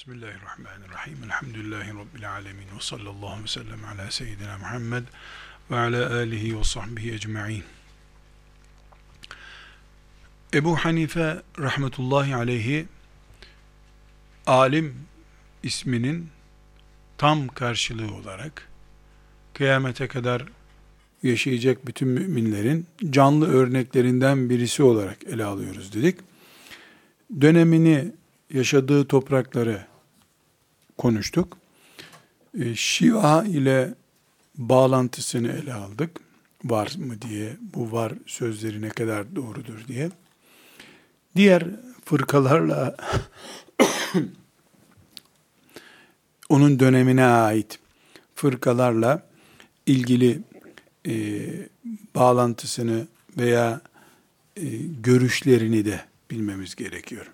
[0.00, 1.24] Bismillahirrahmanirrahim.
[1.24, 2.62] Elhamdülillahi Rabbil alemin.
[2.62, 5.02] Ve sallallahu ve sellem ala seyyidina Muhammed
[5.70, 7.64] ve ala alihi ve sahbihi ecma'in.
[10.54, 12.86] Ebu Hanife rahmetullahi aleyhi
[14.46, 14.96] alim
[15.62, 16.28] isminin
[17.18, 18.68] tam karşılığı olarak
[19.54, 20.44] kıyamete kadar
[21.22, 26.18] yaşayacak bütün müminlerin canlı örneklerinden birisi olarak ele alıyoruz dedik.
[27.40, 28.12] Dönemini
[28.50, 29.89] yaşadığı toprakları
[31.00, 31.58] konuştuk.
[32.60, 33.94] E, Şia ile
[34.58, 36.20] bağlantısını ele aldık.
[36.64, 40.10] Var mı diye, bu var sözleri ne kadar doğrudur diye.
[41.36, 41.64] Diğer
[42.04, 42.96] fırkalarla
[46.48, 47.78] onun dönemine ait
[48.34, 49.26] fırkalarla
[49.86, 50.40] ilgili
[51.08, 51.14] e,
[52.14, 53.06] bağlantısını
[53.38, 53.80] veya
[54.56, 54.66] e,
[55.02, 57.26] görüşlerini de bilmemiz gerekiyor.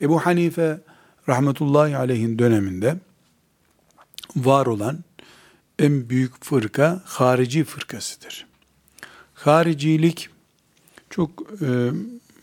[0.00, 0.80] Ebu Hanife
[1.30, 2.96] rahmetullahi aleyhin döneminde
[4.36, 4.98] var olan
[5.78, 8.46] en büyük fırka harici fırkasıdır.
[9.34, 10.28] Haricilik
[11.10, 11.30] çok
[11.62, 11.90] e,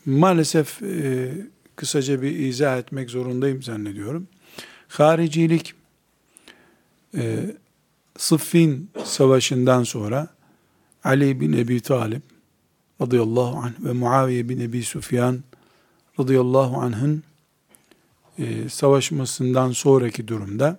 [0.06, 1.32] maalesef e,
[1.76, 4.28] kısaca bir izah etmek zorundayım zannediyorum.
[4.88, 5.74] Haricilik
[7.14, 7.56] e,
[8.18, 10.28] Sıffin savaşından sonra
[11.04, 12.22] Ali bin Ebi Talib
[13.00, 15.40] radıyallahu anh ve Muaviye bin Ebi Sufyan
[16.20, 17.22] radıyallahu anh'ın
[18.38, 20.78] e, savaşmasından sonraki durumda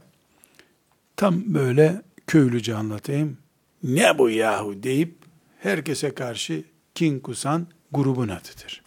[1.16, 3.38] tam böyle köylüce anlatayım.
[3.84, 5.16] Ne bu yahu deyip
[5.60, 6.64] herkese karşı
[6.96, 8.82] kin kusan grubun adıdır.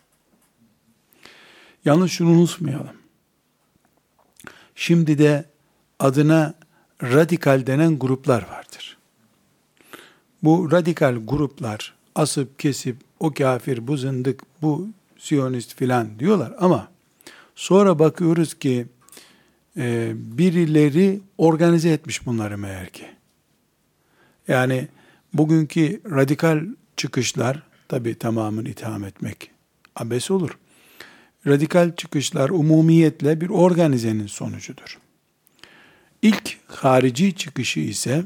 [1.84, 2.96] Yalnız şunu unutmayalım.
[4.74, 5.44] Şimdi de
[5.98, 6.54] adına
[7.02, 8.96] radikal denen gruplar vardır.
[10.42, 16.91] Bu radikal gruplar asıp kesip o kafir, bu zındık, bu siyonist filan diyorlar ama
[17.62, 18.86] Sonra bakıyoruz ki
[19.76, 23.06] e, birileri organize etmiş bunları meğer ki.
[24.48, 24.88] Yani
[25.34, 29.50] bugünkü radikal çıkışlar, tabi tamamını itham etmek
[29.96, 30.58] abes olur.
[31.46, 34.98] Radikal çıkışlar umumiyetle bir organizenin sonucudur.
[36.22, 38.24] İlk harici çıkışı ise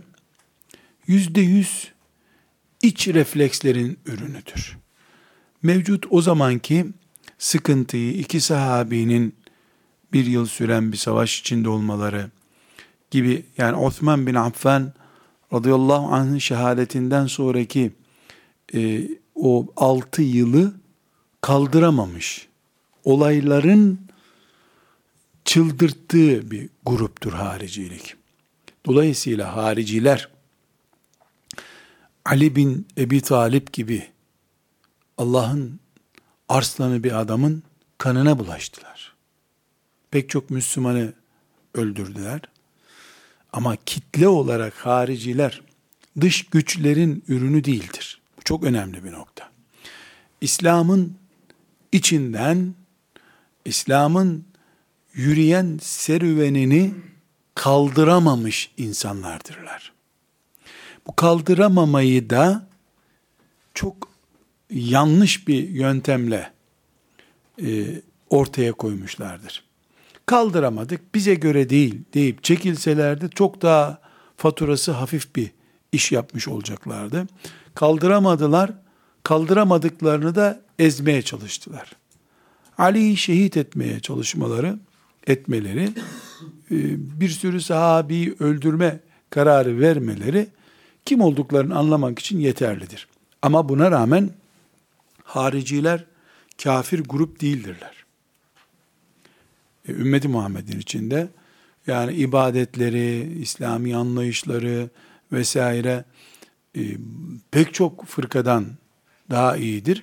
[1.07, 1.93] yüzde yüz
[2.83, 4.77] iç reflekslerin ürünüdür.
[5.63, 6.87] Mevcut o zamanki
[7.39, 9.35] sıkıntıyı iki sahabinin
[10.13, 12.31] bir yıl süren bir savaş içinde olmaları
[13.11, 14.93] gibi yani Osman bin Affan
[15.53, 17.93] radıyallahu anh'ın şehadetinden sonraki
[18.75, 20.75] e, o altı yılı
[21.41, 22.49] kaldıramamış
[23.05, 24.01] olayların
[25.45, 28.15] çıldırttığı bir gruptur haricilik.
[28.87, 30.29] Dolayısıyla hariciler
[32.25, 34.09] Ali bin Ebi Talip gibi
[35.19, 35.81] Allah'ın
[36.49, 37.63] arslanı bir adamın
[37.99, 39.15] kanına bulaştılar.
[40.11, 41.13] Pek çok Müslümanı
[41.75, 42.41] öldürdüler.
[43.53, 45.63] Ama kitle olarak hariciler
[46.21, 48.21] dış güçlerin ürünü değildir.
[48.39, 49.51] Bu çok önemli bir nokta.
[50.41, 51.17] İslam'ın
[51.93, 52.75] içinden
[53.65, 54.45] İslam'ın
[55.13, 56.95] yürüyen serüvenini
[57.55, 59.93] kaldıramamış insanlardırlar.
[61.07, 62.67] Bu kaldıramamayı da
[63.75, 64.16] çok
[64.71, 66.53] yanlış bir yöntemle
[67.63, 67.87] e,
[68.31, 69.65] ortaya koymuşlardır.
[70.27, 74.01] Kaldıramadık, bize göre değil deyip çekilselerdi çok daha
[74.37, 75.51] faturası hafif bir
[75.93, 77.27] iş yapmış olacaklardı.
[77.75, 78.73] Kaldıramadılar,
[79.23, 81.93] kaldıramadıklarını da ezmeye çalıştılar.
[82.79, 84.79] Ali'yi şehit etmeye çalışmaları,
[85.27, 85.85] etmeleri,
[86.71, 86.77] e,
[87.21, 89.01] bir sürü sahabeyi öldürme
[89.31, 90.47] kararı vermeleri
[91.05, 93.09] kim olduklarını anlamak için yeterlidir.
[93.43, 94.31] Ama buna rağmen
[95.27, 96.05] hariciler
[96.63, 98.05] kafir grup değildirler.
[99.89, 101.29] E, ümmeti Muhammed'in içinde
[101.87, 104.89] yani ibadetleri, İslami anlayışları
[105.33, 106.05] vesaire
[106.77, 106.81] e,
[107.51, 108.67] pek çok fırkadan
[109.31, 110.03] daha iyidir.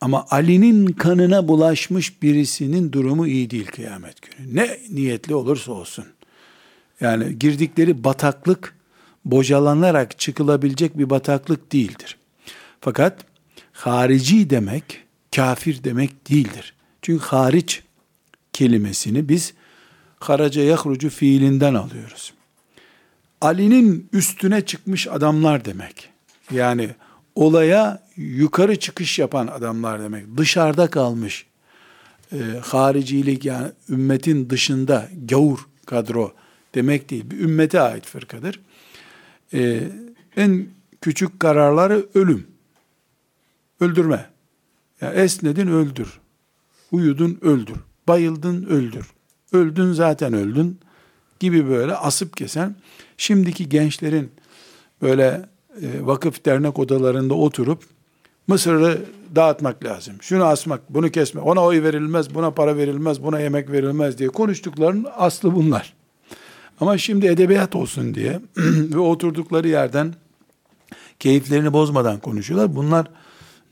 [0.00, 4.56] Ama Ali'nin kanına bulaşmış birisinin durumu iyi değil kıyamet günü.
[4.56, 6.04] Ne niyetli olursa olsun.
[7.00, 8.76] Yani girdikleri bataklık
[9.24, 12.18] bocalanarak çıkılabilecek bir bataklık değildir.
[12.80, 13.31] Fakat
[13.86, 15.04] harici demek
[15.36, 16.74] kafir demek değildir.
[17.02, 17.82] Çünkü hariç
[18.52, 19.54] kelimesini biz
[20.18, 22.32] haraca yahrucu fiilinden alıyoruz.
[23.40, 26.10] Ali'nin üstüne çıkmış adamlar demek.
[26.50, 26.90] Yani
[27.34, 30.36] olaya yukarı çıkış yapan adamlar demek.
[30.36, 31.46] Dışarıda kalmış
[32.32, 36.32] e, haricilik yani ümmetin dışında gavur kadro
[36.74, 37.30] demek değil.
[37.30, 38.60] Bir ümmete ait fırkadır.
[39.54, 39.80] E,
[40.36, 40.66] en
[41.00, 42.51] küçük kararları ölüm.
[43.82, 44.26] Öldürme.
[45.00, 46.20] Ya esnedin öldür.
[46.92, 47.76] Uyudun öldür.
[48.08, 49.06] Bayıldın öldür.
[49.52, 50.80] Öldün zaten öldün.
[51.40, 52.76] gibi böyle asıp kesen,
[53.16, 54.30] şimdiki gençlerin
[55.02, 55.48] böyle
[55.82, 57.84] e, vakıf dernek odalarında oturup
[58.46, 60.14] Mısır'ı dağıtmak lazım.
[60.20, 61.40] Şunu asmak, bunu kesme.
[61.40, 65.94] Ona oy verilmez, buna para verilmez, buna yemek verilmez diye konuştukların aslı bunlar.
[66.80, 68.40] Ama şimdi edebiyat olsun diye
[68.94, 70.14] ve oturdukları yerden
[71.18, 72.76] keyiflerini bozmadan konuşuyorlar.
[72.76, 73.06] Bunlar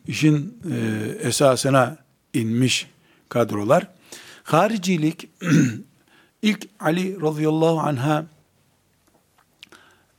[0.07, 1.97] işin e, esasına
[2.35, 2.91] inmiş
[3.29, 3.89] kadrolar.
[4.43, 5.29] Haricilik
[6.43, 8.27] ilk Ali radıyallahu anha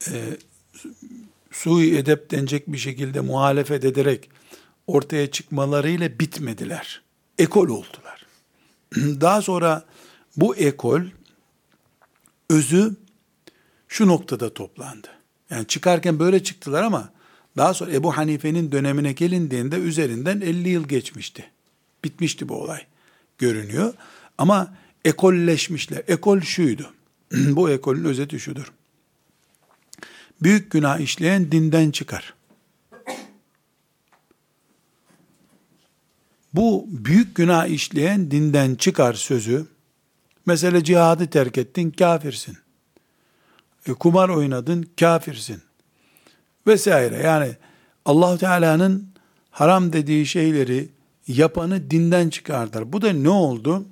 [0.07, 0.37] e,
[1.51, 4.29] sui edep denecek bir şekilde muhalefet ederek
[4.87, 7.01] ortaya çıkmalarıyla bitmediler.
[7.37, 8.25] Ekol oldular.
[8.95, 9.85] Daha sonra
[10.35, 11.01] bu ekol
[12.49, 12.95] özü
[13.87, 15.07] şu noktada toplandı.
[15.49, 17.09] Yani çıkarken böyle çıktılar ama
[17.57, 21.51] daha sonra Ebu Hanife'nin dönemine gelindiğinde üzerinden 50 yıl geçmişti.
[22.03, 22.85] Bitmişti bu olay
[23.37, 23.93] görünüyor.
[24.37, 24.73] Ama
[25.05, 26.03] ekolleşmişler.
[26.07, 26.93] Ekol şuydu.
[27.31, 28.71] bu ekolün özeti şudur.
[30.41, 32.33] Büyük günah işleyen dinden çıkar.
[36.53, 39.67] Bu büyük günah işleyen dinden çıkar sözü.
[40.45, 42.57] Mesela cihadı terk ettin, kafirsin.
[43.87, 45.61] E, kumar oynadın, kafirsin.
[46.67, 47.17] Vesaire.
[47.23, 47.55] Yani
[48.05, 49.07] allah Teala'nın
[49.51, 50.89] haram dediği şeyleri
[51.27, 52.93] yapanı dinden çıkardır.
[52.93, 53.85] Bu da ne oldu?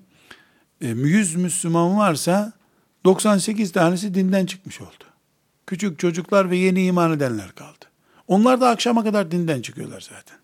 [0.82, 2.54] E, 100 Müslüman varsa
[3.06, 5.04] 98 tanesi dinden çıkmış oldu.
[5.68, 7.86] Küçük çocuklar ve yeni iman edenler kaldı.
[8.28, 10.38] Onlar da akşama kadar dinden çıkıyorlar zaten.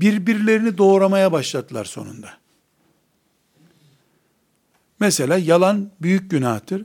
[0.00, 2.30] Birbirlerini doğramaya başladılar sonunda.
[5.00, 6.84] Mesela yalan büyük günahtır.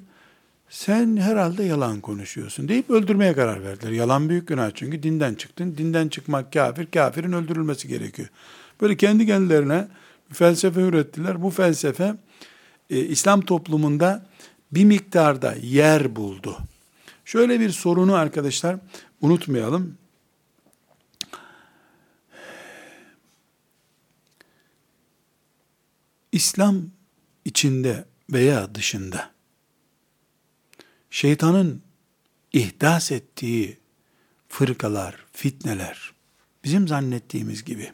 [0.70, 3.92] Sen herhalde yalan konuşuyorsun deyip öldürmeye karar verdiler.
[3.92, 5.78] Yalan büyük günah çünkü dinden çıktın.
[5.78, 8.28] Dinden çıkmak kafir, kafirin öldürülmesi gerekiyor.
[8.82, 9.88] Böyle kendi kendilerine
[10.34, 11.42] felsefe ürettiler.
[11.42, 12.16] Bu felsefe
[12.90, 14.26] e, İslam toplumunda
[14.72, 16.58] bir miktarda yer buldu.
[17.26, 18.78] Şöyle bir sorunu arkadaşlar
[19.22, 19.98] unutmayalım.
[26.32, 26.82] İslam
[27.46, 29.39] içinde veya dışında
[31.10, 31.82] şeytanın
[32.54, 33.78] ihdas ettiği
[34.48, 36.14] fırkalar, fitneler
[36.64, 37.92] bizim zannettiğimiz gibi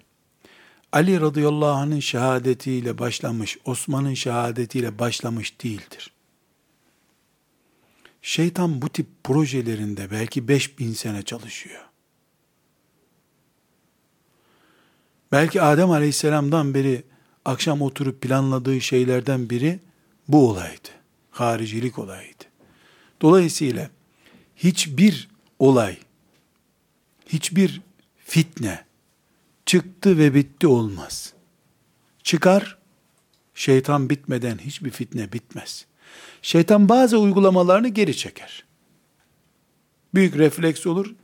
[0.92, 6.12] Ali radıyallahu anh'ın şehadetiyle başlamış, Osman'ın şehadetiyle başlamış değildir.
[8.22, 11.82] Şeytan bu tip projelerinde belki 5000 sene çalışıyor.
[15.32, 17.04] Belki Adem aleyhisselamdan beri
[17.46, 19.80] akşam oturup planladığı şeylerden biri
[20.28, 20.90] bu olaydı.
[21.32, 22.45] Haricilik olayıydı.
[23.22, 23.90] Dolayısıyla
[24.56, 25.30] hiçbir
[25.60, 25.98] olay,
[27.28, 27.82] hiçbir
[28.18, 28.86] fitne
[29.66, 31.34] çıktı ve bitti olmaz.
[32.24, 32.78] Çıkar,
[33.54, 35.86] şeytan bitmeden hiçbir fitne bitmez.
[36.42, 38.66] Şeytan bazı uygulamalarını geri çeker.
[40.14, 41.16] Büyük refleks olur,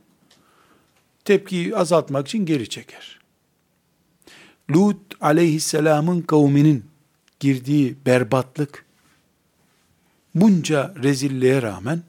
[1.24, 3.20] tepkiyi azaltmak için geri çeker.
[4.70, 6.84] Lut aleyhisselamın kavminin
[7.40, 8.86] girdiği berbatlık,
[10.34, 12.02] bunca rezilliğe rağmen,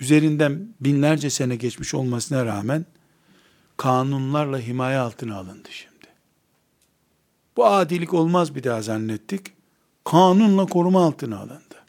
[0.00, 2.86] üzerinden binlerce sene geçmiş olmasına rağmen,
[3.76, 6.06] kanunlarla himaye altına alındı şimdi.
[7.56, 9.46] Bu adilik olmaz bir daha zannettik.
[10.04, 11.84] Kanunla koruma altına alındı.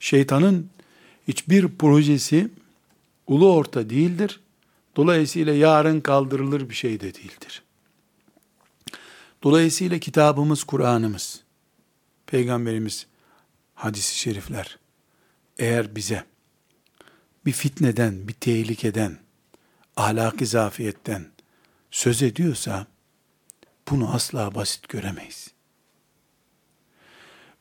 [0.00, 0.70] Şeytanın
[1.28, 2.48] hiçbir projesi
[3.26, 4.40] ulu orta değildir.
[4.96, 7.62] Dolayısıyla yarın kaldırılır bir şey de değildir.
[9.42, 11.41] Dolayısıyla kitabımız, Kur'an'ımız,
[12.32, 13.06] Peygamberimiz,
[13.74, 14.78] hadisi şerifler,
[15.58, 16.24] eğer bize
[17.46, 19.18] bir fitneden, bir tehlikeden,
[19.96, 21.26] ahlaki zafiyetten
[21.90, 22.86] söz ediyorsa,
[23.90, 25.50] bunu asla basit göremeyiz.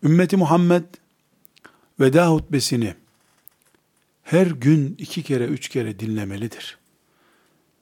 [0.04, 0.84] Ümmeti Muhammed
[2.00, 2.96] veda hutbesini
[4.24, 6.78] her gün iki kere, üç kere dinlemelidir.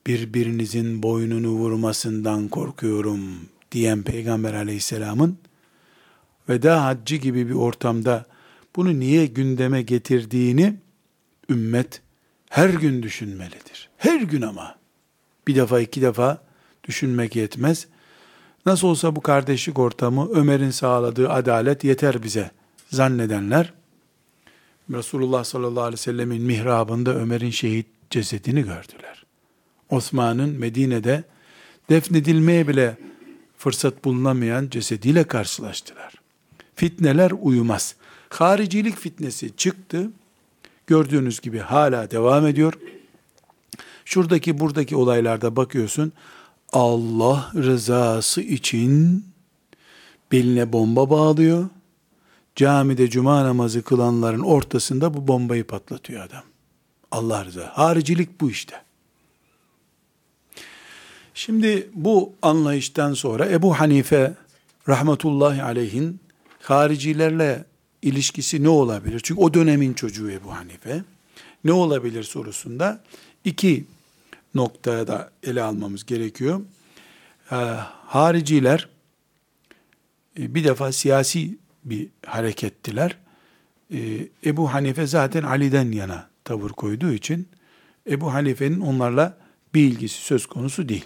[0.08, 5.38] Birbirinizin boynunu vurmasından korkuyorum diyen Peygamber aleyhisselamın
[6.50, 8.26] veda haccı gibi bir ortamda
[8.76, 10.76] bunu niye gündeme getirdiğini
[11.50, 12.02] ümmet
[12.50, 13.90] her gün düşünmelidir.
[13.98, 14.76] Her gün ama.
[15.48, 16.42] Bir defa iki defa
[16.84, 17.88] düşünmek yetmez.
[18.66, 22.52] Nasıl olsa bu kardeşlik ortamı Ömer'in sağladığı adalet yeter bize
[22.92, 23.74] zannedenler
[24.94, 29.26] Resulullah sallallahu aleyhi ve sellemin mihrabında Ömer'in şehit cesedini gördüler.
[29.90, 31.24] Osman'ın Medine'de
[31.90, 32.98] defnedilmeye bile
[33.58, 36.19] fırsat bulunamayan cesediyle karşılaştılar.
[36.80, 37.96] Fitneler uyumaz.
[38.30, 40.12] Haricilik fitnesi çıktı.
[40.88, 42.74] Gördüğünüz gibi hala devam ediyor.
[44.06, 46.12] Şuradaki buradaki olaylarda bakıyorsun.
[46.74, 49.26] Allah rızası için
[50.32, 51.70] beline bomba bağlıyor.
[52.56, 56.44] camide cuma namazı kılanların ortasında bu bombayı patlatıyor adam.
[57.12, 57.68] Allah rızası.
[57.68, 58.76] Haricilik bu işte.
[61.34, 64.34] Şimdi bu anlayıştan sonra Ebu Hanife
[64.88, 66.20] rahmetullahi aleyhin
[66.70, 67.66] haricilerle
[68.02, 69.22] ilişkisi ne olabilir?
[69.24, 71.04] Çünkü o dönemin çocuğu Ebu Hanife.
[71.64, 73.04] Ne olabilir sorusunda
[73.46, 73.86] iki
[74.56, 76.62] noktaya da ele almamız gerekiyor.
[77.52, 77.56] Ee,
[78.06, 78.90] hariciler
[80.40, 83.18] e, bir defa siyasi bir harekettiler.
[83.94, 87.48] Ee, Ebu Hanife zaten Ali'den yana tavır koyduğu için
[88.10, 89.38] Ebu Hanife'nin onlarla
[89.74, 91.06] bir ilgisi söz konusu değil.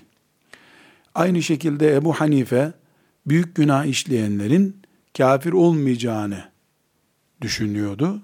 [1.15, 2.74] Aynı şekilde Ebu Hanife
[3.25, 4.83] büyük günah işleyenlerin
[5.17, 6.51] kafir olmayacağını
[7.41, 8.22] düşünüyordu.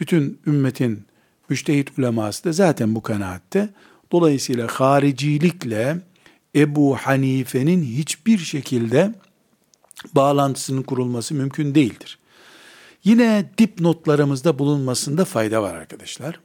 [0.00, 1.06] Bütün ümmetin
[1.48, 3.68] müştehit uleması da zaten bu kanaatte.
[4.12, 6.00] Dolayısıyla haricilikle
[6.54, 9.14] Ebu Hanife'nin hiçbir şekilde
[10.14, 12.18] bağlantısının kurulması mümkün değildir.
[13.04, 16.40] Yine dipnotlarımızda bulunmasında fayda var arkadaşlar.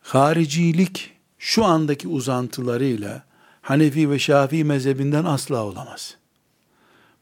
[0.00, 3.24] Haricilik şu andaki uzantılarıyla
[3.62, 6.16] Hanefi ve Şafii mezhebinden asla olamaz.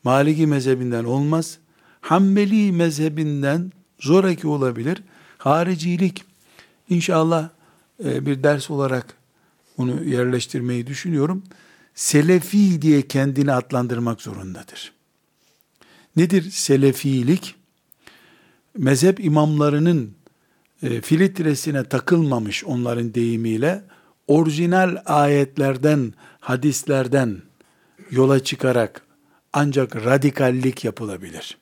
[0.04, 1.58] Maliki mezhebinden olmaz.
[2.00, 5.02] Hanbeli mezhebinden zoraki olabilir.
[5.38, 6.24] Haricilik
[6.88, 7.48] inşallah
[8.04, 9.14] e, bir ders olarak
[9.78, 11.42] bunu yerleştirmeyi düşünüyorum.
[11.94, 14.92] Selefi diye kendini adlandırmak zorundadır.
[16.16, 17.54] Nedir selefilik?
[18.78, 20.14] Mezhep imamlarının
[20.82, 23.84] e, filtresine takılmamış onların deyimiyle
[24.26, 27.42] orijinal ayetlerden, hadislerden
[28.10, 29.02] yola çıkarak
[29.52, 31.58] ancak radikallik yapılabilir.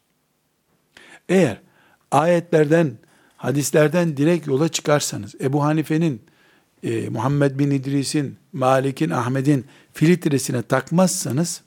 [1.28, 1.60] Eğer
[2.10, 2.98] ayetlerden,
[3.36, 6.22] hadislerden direkt yola çıkarsanız, Ebu Hanife'nin,
[6.82, 11.62] e, Muhammed bin İdris'in, Malik'in, Ahmet'in filtresine takmazsanız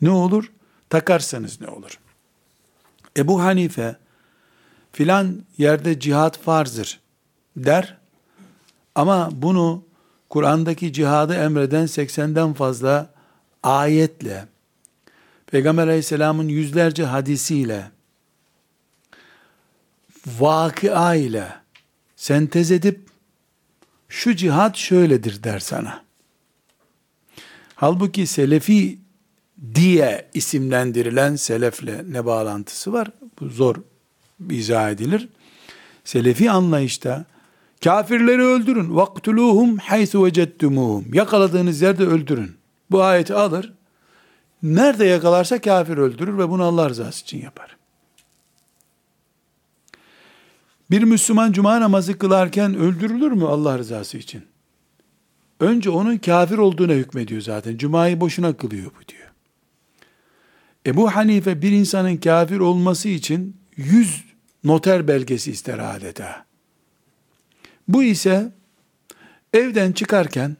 [0.00, 0.52] ne olur?
[0.90, 1.98] Takarsanız ne olur?
[3.16, 3.96] Ebu Hanife
[4.92, 7.00] filan yerde cihat farzdır
[7.56, 7.98] der
[8.94, 9.84] ama bunu
[10.30, 13.10] Kur'an'daki cihadı emreden 80'den fazla
[13.62, 14.46] ayetle
[15.54, 17.90] Peygamber aleyhisselamın yüzlerce hadisiyle
[20.26, 21.48] vakıa ile
[22.16, 23.00] sentez edip
[24.08, 26.04] şu cihat şöyledir der sana.
[27.74, 28.98] Halbuki selefi
[29.74, 33.08] diye isimlendirilen selefle ne bağlantısı var?
[33.40, 33.76] Bu zor
[34.50, 35.28] izah edilir.
[36.04, 37.24] Selefi anlayışta
[37.84, 38.96] kafirleri öldürün.
[38.96, 41.14] Vaktuluhum haythu vecettumuhum.
[41.14, 42.56] Yakaladığınız yerde öldürün.
[42.90, 43.72] Bu ayeti alır.
[44.64, 47.76] Nerede yakalarsa kafir öldürür ve bunu Allah rızası için yapar.
[50.90, 54.44] Bir Müslüman cuma namazı kılarken öldürülür mü Allah rızası için?
[55.60, 57.76] Önce onun kafir olduğuna hükmediyor zaten.
[57.76, 59.30] Cuma'yı boşuna kılıyor bu diyor.
[60.86, 64.24] Ebu Hanife bir insanın kafir olması için yüz
[64.64, 66.44] noter belgesi ister adeta.
[67.88, 68.52] Bu ise
[69.52, 70.56] evden çıkarken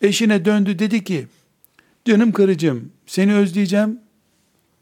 [0.00, 1.28] eşine döndü dedi ki
[2.04, 4.00] canım karıcığım seni özleyeceğim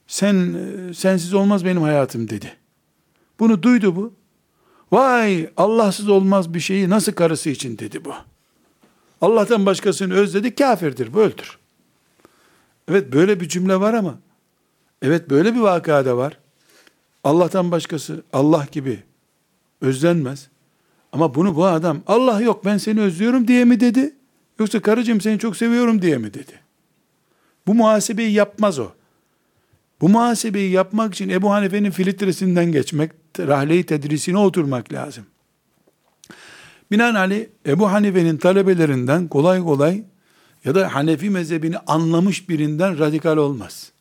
[0.06, 0.56] sen
[0.94, 2.56] sensiz olmaz benim hayatım dedi.
[3.40, 4.14] Bunu duydu bu.
[4.92, 8.14] Vay Allahsız olmaz bir şeyi nasıl karısı için dedi bu.
[9.20, 11.58] Allah'tan başkasını özledi kafirdir bu öldür.
[12.88, 14.18] Evet böyle bir cümle var ama
[15.02, 16.38] evet böyle bir vakada var.
[17.24, 19.02] Allah'tan başkası Allah gibi
[19.80, 20.48] özlenmez.
[21.12, 24.14] Ama bunu bu adam Allah yok ben seni özlüyorum diye mi dedi?
[24.58, 26.61] Yoksa karıcığım seni çok seviyorum diye mi dedi?
[27.66, 28.90] Bu muhasebeyi yapmaz o.
[30.00, 35.26] Bu muhasebeyi yapmak için Ebu Hanife'nin filtresinden geçmek, rahle-i tedrisine oturmak lazım.
[36.90, 40.04] Binaenaleyh Ebu Hanife'nin talebelerinden kolay kolay
[40.64, 43.92] ya da Hanefi mezhebini anlamış birinden radikal olmaz.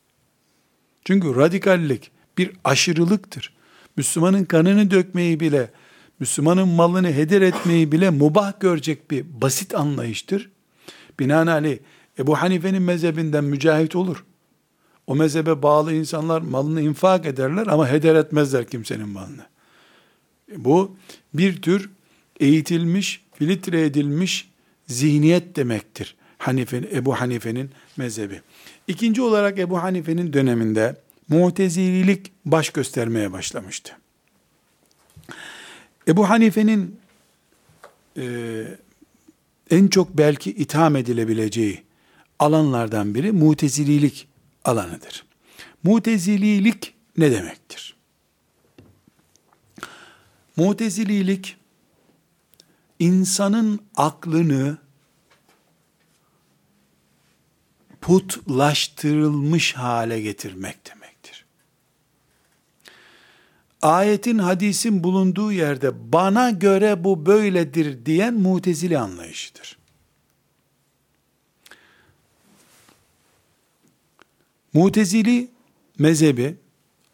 [1.05, 3.53] Çünkü radikallik bir aşırılıktır.
[3.97, 5.71] Müslümanın kanını dökmeyi bile,
[6.19, 10.49] Müslümanın malını heder etmeyi bile mubah görecek bir basit anlayıştır.
[11.19, 11.77] Binaenaleyh
[12.19, 14.25] Ebu Hanife'nin mezhebinden mücahit olur.
[15.07, 19.45] O mezhebe bağlı insanlar malını infak ederler ama heder etmezler kimsenin malını.
[20.57, 20.95] Bu
[21.33, 21.89] bir tür
[22.39, 24.49] eğitilmiş, filtre edilmiş
[24.87, 26.15] zihniyet demektir.
[26.37, 28.41] Hanife, Ebu Hanife'nin mezhebi.
[28.87, 30.95] İkinci olarak Ebu Hanife'nin döneminde
[31.29, 33.93] mutezililik baş göstermeye başlamıştı.
[36.07, 36.99] Ebu Hanife'nin
[38.17, 38.23] e,
[39.69, 41.83] en çok belki itham edilebileceği
[42.41, 44.27] alanlardan biri mutezililik
[44.65, 45.25] alanıdır.
[45.83, 47.95] Mutezililik ne demektir?
[50.55, 51.57] Mutezililik
[52.99, 54.77] insanın aklını
[58.01, 61.45] putlaştırılmış hale getirmek demektir.
[63.81, 69.80] ayetin hadisin bulunduğu yerde bana göre bu böyledir diyen mutezili anlayışıdır.
[74.73, 75.49] Mutezili
[75.99, 76.55] mezhebi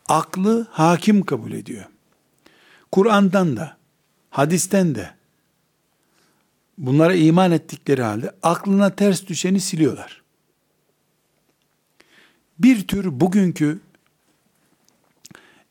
[0.07, 1.85] aklı hakim kabul ediyor.
[2.91, 3.77] Kur'an'dan da,
[4.29, 5.11] hadisten de
[6.77, 10.21] bunlara iman ettikleri halde aklına ters düşeni siliyorlar.
[12.59, 13.79] Bir tür bugünkü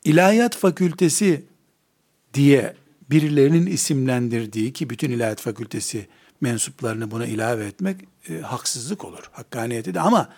[0.03, 1.45] ilahiyat fakültesi
[2.33, 2.75] diye
[3.11, 6.07] birilerinin isimlendirdiği ki bütün ilahiyat fakültesi
[6.41, 9.29] mensuplarını buna ilave etmek e, haksızlık olur.
[9.31, 10.29] Hakkaniyeti de ama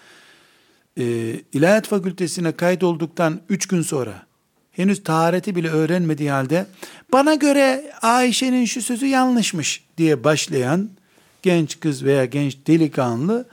[0.99, 4.25] e, ilahiyat fakültesine kaydolduktan üç gün sonra
[4.71, 6.65] henüz tahareti bile öğrenmediği halde
[7.11, 10.89] bana göre Ayşe'nin şu sözü yanlışmış diye başlayan
[11.41, 13.45] genç kız veya genç delikanlı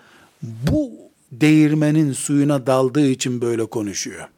[0.43, 0.93] bu
[1.33, 4.29] değirmenin suyuna daldığı için böyle konuşuyor.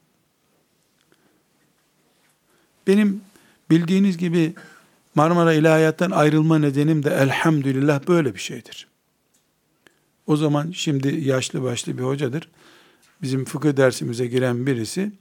[2.87, 3.21] Benim
[3.71, 4.55] bildiğiniz gibi
[5.15, 8.89] Marmara İlahiyat'tan ayrılma nedenim de elhamdülillah böyle bir şeydir.
[10.27, 12.49] O zaman şimdi yaşlı başlı bir hocadır.
[13.23, 15.13] Bizim fıkıh dersimize giren birisi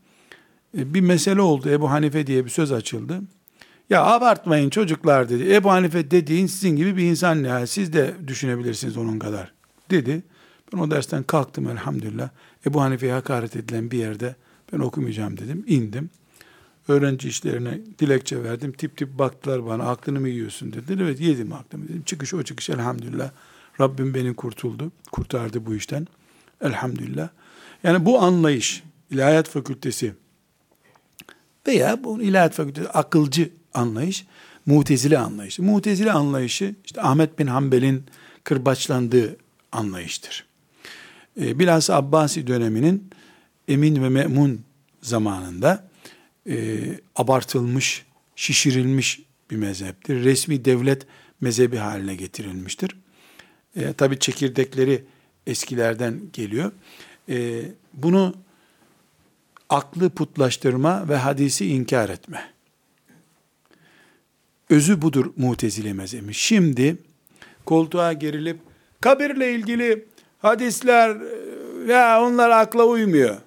[0.78, 1.70] e, bir mesele oldu.
[1.70, 3.22] Ebu Hanife diye bir söz açıldı.
[3.90, 5.54] Ya abartmayın çocuklar dedi.
[5.54, 7.68] Ebu Hanife dediğin sizin gibi bir insan ya.
[7.68, 9.54] Siz de düşünebilirsiniz onun kadar
[9.92, 10.24] dedi.
[10.74, 12.30] Ben o dersten kalktım elhamdülillah.
[12.66, 14.36] Ebu Hanife'ye hakaret edilen bir yerde
[14.74, 15.64] ben okumayacağım dedim.
[15.68, 16.10] İndim.
[16.88, 18.72] Öğrenci işlerine dilekçe verdim.
[18.72, 19.84] Tip tip baktılar bana.
[19.84, 21.04] Aklını mı yiyorsun dediler.
[21.04, 22.04] Evet yedim aklımı dedim.
[22.06, 23.32] Çıkış o çıkış elhamdülillah.
[23.82, 24.92] Rabbim beni kurtuldu.
[25.12, 26.08] Kurtardı bu işten.
[26.62, 27.30] Elhamdülillah.
[27.84, 30.14] Yani bu anlayış, ilahiyat fakültesi
[31.68, 34.26] veya bu ilahiyat fakültesi akılcı anlayış,
[34.66, 35.64] mutezile anlayışı.
[35.64, 38.04] Mutezile anlayışı işte Ahmet bin Hanbel'in
[38.44, 39.38] kırbaçlandığı
[39.72, 40.46] anlayıştır.
[41.42, 43.10] E, bilhassa Abbasi döneminin
[43.68, 44.62] Emin ve Memun
[45.02, 45.90] zamanında
[46.50, 46.80] e,
[47.16, 48.06] abartılmış,
[48.36, 50.24] şişirilmiş bir mezheptir.
[50.24, 51.06] Resmi devlet
[51.42, 52.98] mezhebi haline getirilmiştir.
[53.76, 55.04] E, Tabi çekirdekleri
[55.48, 56.72] eskilerden geliyor.
[57.30, 57.62] E,
[57.94, 58.34] bunu
[59.70, 62.54] aklı putlaştırma ve hadisi inkar etme.
[64.70, 66.34] Özü budur mutezile mezhebi.
[66.34, 66.98] Şimdi
[67.66, 68.60] koltuğa gerilip
[69.02, 70.06] kabirle ilgili
[70.40, 71.18] hadisler
[71.88, 73.38] ya onlar akla uymuyor.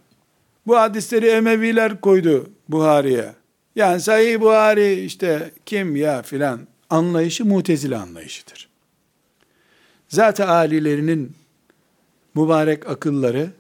[0.67, 3.35] Bu hadisleri Emeviler koydu Buhari'ye.
[3.77, 8.69] Yani Sahih Buhari işte kim ya filan anlayışı mutezile anlayışıdır.
[10.09, 11.33] Zaten alilerinin
[12.35, 13.51] mübarek akılları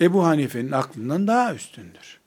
[0.00, 2.20] Ebu Hanife'nin aklından daha üstündür.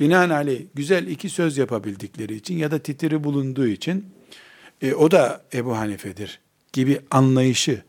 [0.00, 4.06] Binaenaleyh güzel iki söz yapabildikleri için ya da titiri bulunduğu için
[4.82, 6.40] e, o da Ebu Hanife'dir
[6.72, 7.82] gibi anlayışı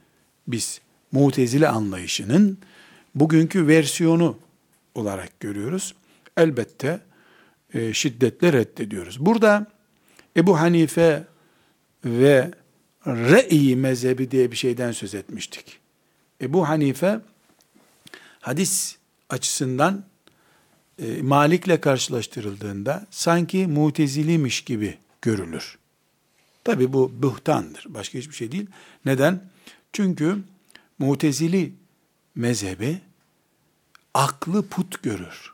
[0.47, 2.57] biz mutezile anlayışının
[3.15, 4.37] bugünkü versiyonu
[4.95, 5.95] olarak görüyoruz.
[6.37, 6.99] Elbette
[7.73, 9.25] e, şiddetle reddediyoruz.
[9.25, 9.65] Burada
[10.37, 11.23] Ebu Hanife
[12.05, 12.51] ve
[13.07, 15.79] Re'i mezhebi diye bir şeyden söz etmiştik.
[16.41, 17.19] Ebu Hanife
[18.41, 18.97] hadis
[19.29, 20.05] açısından
[20.99, 25.77] e, Malik'le karşılaştırıldığında sanki mutezilimiş gibi görülür.
[26.63, 27.85] Tabi bu bühtandır.
[27.89, 28.67] Başka hiçbir şey değil.
[29.05, 29.49] Neden?
[29.93, 30.37] Çünkü
[30.99, 31.73] mutezili
[32.35, 33.01] mezhebi
[34.13, 35.53] aklı put görür.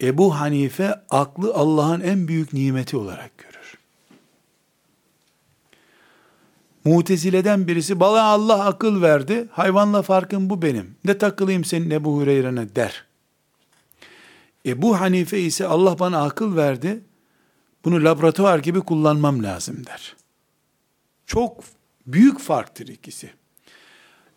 [0.00, 3.47] Ebu Hanife aklı Allah'ın en büyük nimeti olarak görür.
[6.88, 9.48] Mutezileden birisi bana Allah akıl verdi.
[9.52, 10.96] Hayvanla farkım bu benim.
[11.04, 13.04] Ne takılayım senin Ebu Hureyre'ne der.
[14.66, 17.00] Ebu Hanife ise Allah bana akıl verdi.
[17.84, 20.16] Bunu laboratuvar gibi kullanmam lazım der.
[21.26, 21.64] Çok
[22.06, 23.30] büyük farktır ikisi.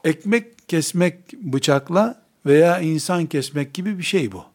[0.04, 4.46] Ekmek kesmek bıçakla veya insan kesmek gibi bir şey bu.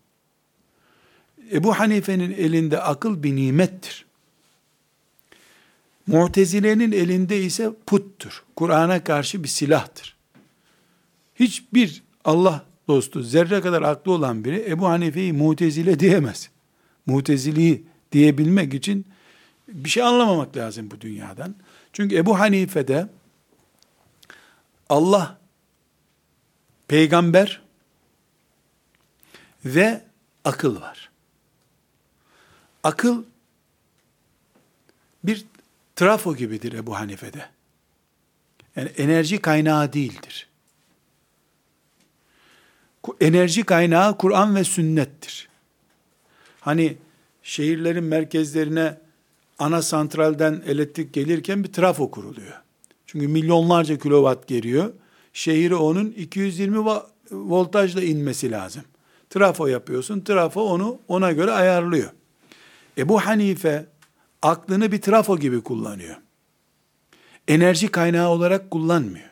[1.52, 4.05] Ebu Hanife'nin elinde akıl bir nimettir.
[6.06, 8.44] Mutezile'nin elinde ise puttur.
[8.56, 10.16] Kur'an'a karşı bir silahtır.
[11.34, 16.50] Hiçbir Allah dostu, zerre kadar aklı olan biri Ebu Hanife'yi mutezile diyemez.
[17.06, 19.06] Muteziliği diyebilmek için
[19.68, 21.54] bir şey anlamamak lazım bu dünyadan.
[21.92, 23.08] Çünkü Ebu Hanife'de
[24.88, 25.38] Allah,
[26.88, 27.62] peygamber
[29.64, 30.04] ve
[30.44, 31.10] akıl var.
[32.82, 33.24] Akıl
[35.24, 35.44] bir
[35.96, 37.46] trafo gibidir Ebu Hanife'de.
[38.76, 40.48] Yani enerji kaynağı değildir.
[43.20, 45.48] Enerji kaynağı Kur'an ve sünnettir.
[46.60, 46.96] Hani
[47.42, 48.98] şehirlerin merkezlerine
[49.58, 52.62] ana santralden elektrik gelirken bir trafo kuruluyor.
[53.06, 54.92] Çünkü milyonlarca kilowatt geliyor.
[55.32, 56.78] Şehri onun 220
[57.30, 58.82] voltajla inmesi lazım.
[59.30, 60.20] Trafo yapıyorsun.
[60.20, 62.10] Trafo onu ona göre ayarlıyor.
[62.98, 63.86] Ebu Hanife
[64.46, 66.16] aklını bir trafo gibi kullanıyor.
[67.48, 69.30] Enerji kaynağı olarak kullanmıyor.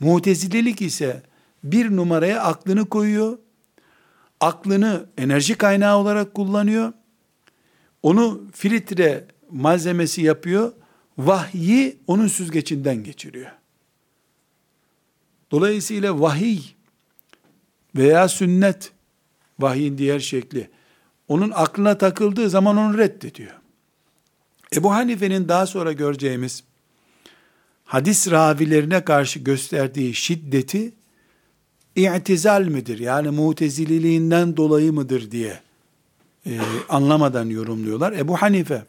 [0.00, 1.22] Mutezilelik ise
[1.64, 3.38] bir numaraya aklını koyuyor.
[4.40, 6.92] Aklını enerji kaynağı olarak kullanıyor.
[8.02, 10.72] Onu filtre malzemesi yapıyor.
[11.18, 13.50] Vahyi onun süzgecinden geçiriyor.
[15.50, 16.60] Dolayısıyla vahiy
[17.96, 18.92] veya sünnet,
[19.58, 20.70] vahyin diğer şekli,
[21.28, 23.63] onun aklına takıldığı zaman onu reddediyor.
[24.76, 26.64] Ebu Hanife'nin daha sonra göreceğimiz
[27.84, 30.92] hadis ravilerine karşı gösterdiği şiddeti
[31.96, 32.98] i'tizal midir?
[32.98, 35.60] Yani mutezililiğinden dolayı mıdır diye
[36.46, 38.12] e, anlamadan yorumluyorlar.
[38.12, 38.84] Ebu Hanife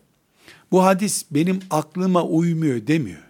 [0.71, 3.21] bu hadis benim aklıma uymuyor demiyor.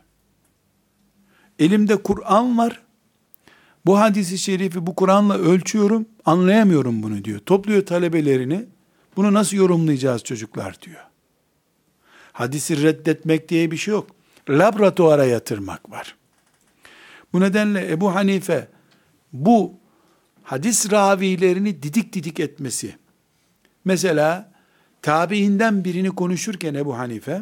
[1.59, 2.81] Elimde Kur'an var.
[3.85, 7.39] Bu hadisi şerifi bu Kur'an'la ölçüyorum, anlayamıyorum bunu diyor.
[7.39, 8.65] Topluyor talebelerini.
[9.15, 11.01] Bunu nasıl yorumlayacağız çocuklar diyor.
[12.35, 14.07] Hadisi reddetmek diye bir şey yok.
[14.49, 16.15] Laboratuvara yatırmak var.
[17.33, 18.67] Bu nedenle Ebu Hanife
[19.33, 19.73] bu
[20.43, 22.95] hadis ravilerini didik didik etmesi.
[23.85, 24.51] Mesela
[25.01, 27.41] tabiinden birini konuşurken Ebu Hanife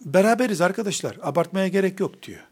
[0.00, 2.44] beraberiz arkadaşlar abartmaya gerek yok diyor.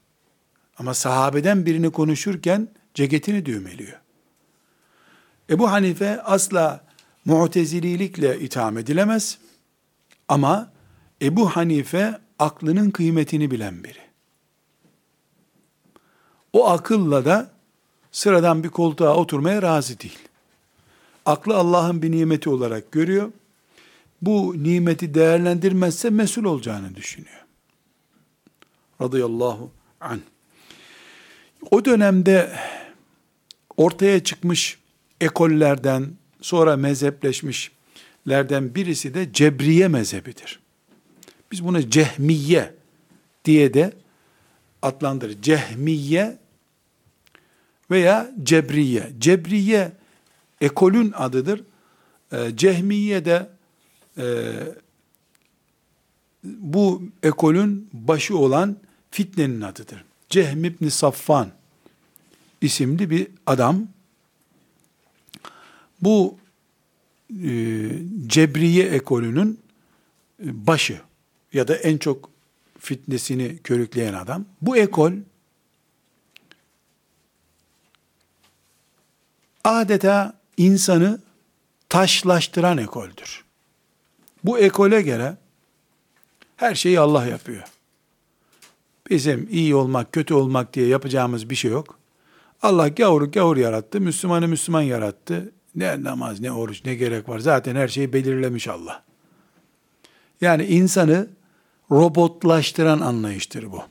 [0.79, 4.01] Ama sahabeden birini konuşurken ceketini düğmeliyor.
[5.51, 6.85] Ebu Hanife asla
[7.25, 9.39] mu'tezililikle itham edilemez.
[10.33, 10.73] Ama
[11.23, 13.99] Ebu Hanife aklının kıymetini bilen biri.
[16.53, 17.51] O akılla da
[18.12, 20.18] sıradan bir koltuğa oturmaya razı değil.
[21.27, 23.33] Aklı Allah'ın bir nimeti olarak görüyor.
[24.23, 27.45] Bu nimeti değerlendirmezse mesul olacağını düşünüyor.
[29.01, 30.21] Radıyallahu anh.
[31.71, 32.57] O dönemde
[33.77, 34.79] ortaya çıkmış
[35.21, 36.77] ekollerden sonra
[38.27, 40.61] mezhepleşmişlerden birisi de Cebriye mezhebidir.
[41.51, 42.75] Biz buna Cehmiye
[43.45, 43.93] diye de
[44.83, 45.43] adlandırır.
[45.43, 46.39] Cehmiye
[47.91, 49.13] veya Cebriye.
[49.19, 49.93] Cebriye
[50.61, 51.65] ekolün adıdır.
[52.33, 53.49] Ee, Cehmiye de
[54.19, 54.25] e,
[56.45, 58.77] bu ekolün başı olan
[59.11, 60.05] fitnenin adıdır.
[60.29, 61.51] Cehm İbni Safvan
[62.61, 63.89] isimli bir adam
[66.01, 66.39] bu
[67.31, 67.49] e,
[68.33, 69.61] Cebriye ekolünün
[70.45, 71.01] e, başı
[71.53, 72.31] ya da en çok
[72.79, 74.45] fitnesini körükleyen adam.
[74.62, 75.12] Bu ekol
[79.64, 81.21] adeta insanı
[81.88, 83.45] taşlaştıran ekoldür.
[84.45, 85.37] Bu ekole göre
[86.57, 87.64] her şeyi Allah yapıyor.
[89.11, 91.99] Bizim iyi olmak, kötü olmak diye yapacağımız bir şey yok.
[92.62, 95.53] Allah gavuru gavur yarattı, Müslümanı Müslüman yarattı.
[95.75, 97.39] Ne namaz, ne oruç, ne gerek var.
[97.39, 99.05] Zaten her şeyi belirlemiş Allah.
[100.41, 101.29] Yani insanı
[101.91, 103.83] robotlaştıran anlayıştır bu.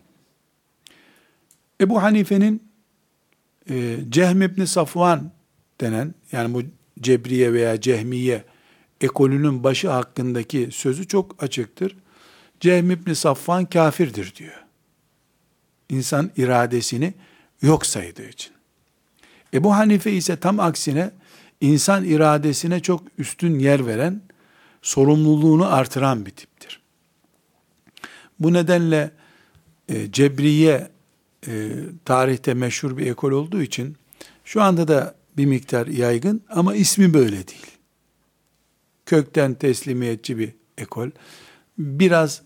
[1.82, 2.63] Ebu Hanife'nin
[3.70, 5.32] e, Cehm İbni Safvan
[5.82, 6.62] denen, yani bu
[7.00, 8.44] Cebriye veya Cehmiye
[9.02, 11.98] ekolünün başı hakkındaki sözü çok açıktır.
[12.60, 14.63] Cehm İbni Safvan kafirdir diyor.
[15.89, 17.13] İnsan iradesini
[17.62, 18.52] yok saydığı için.
[19.54, 21.12] Ebu Hanife ise tam aksine
[21.62, 24.21] insan iradesine çok üstün yer veren,
[24.82, 26.82] sorumluluğunu artıran bir tiptir.
[28.39, 29.12] Bu nedenle
[29.89, 30.91] e, Cebriye
[31.47, 31.71] e,
[32.06, 33.97] tarihte meşhur bir ekol olduğu için
[34.45, 37.78] şu anda da bir miktar yaygın ama ismi böyle değil.
[39.06, 41.10] Kökten teslimiyetçi bir ekol.
[41.78, 42.41] Biraz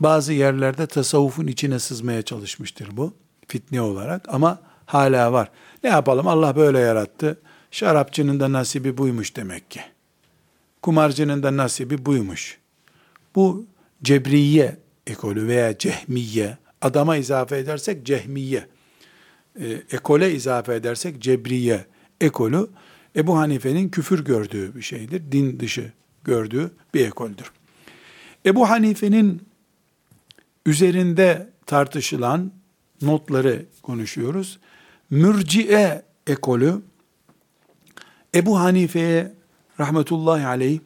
[0.00, 3.14] bazı yerlerde tasavvufun içine sızmaya çalışmıştır bu
[3.48, 5.50] fitne olarak ama hala var.
[5.84, 7.40] Ne yapalım Allah böyle yarattı.
[7.70, 9.80] Şarapçının da nasibi buymuş demek ki.
[10.82, 12.58] Kumarcının da nasibi buymuş.
[13.34, 13.66] Bu
[14.02, 18.66] cebriye ekolü veya cehmiye, adama izafe edersek cehmiye,
[19.60, 21.86] e, ekole izafe edersek cebriye
[22.20, 22.68] ekolü,
[23.16, 25.32] Ebu Hanife'nin küfür gördüğü bir şeydir.
[25.32, 25.92] Din dışı
[26.24, 27.52] gördüğü bir ekoldür.
[28.46, 29.42] Ebu Hanife'nin
[30.66, 32.52] üzerinde tartışılan
[33.02, 34.58] notları konuşuyoruz.
[35.10, 36.82] Mürciye ekolü
[38.34, 39.32] Ebu Hanife'ye
[39.80, 40.80] rahmetullahi aleyh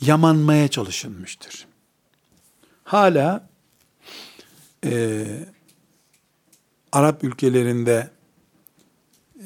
[0.00, 1.66] yamanmaya çalışılmıştır.
[2.84, 3.48] Hala
[4.84, 5.24] e,
[6.92, 8.10] Arap ülkelerinde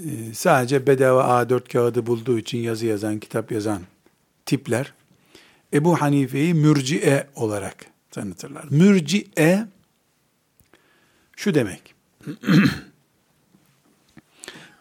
[0.04, 3.82] e, sadece bedava A4 kağıdı bulduğu için yazı yazan, kitap yazan
[4.46, 4.92] tipler
[5.72, 8.64] Ebu Hanife'yi mürciye olarak tanıtırlar.
[8.70, 9.66] Mürciye
[11.36, 11.94] şu demek.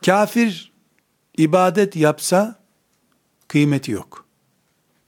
[0.06, 0.72] Kafir
[1.38, 2.60] ibadet yapsa
[3.48, 4.26] kıymeti yok.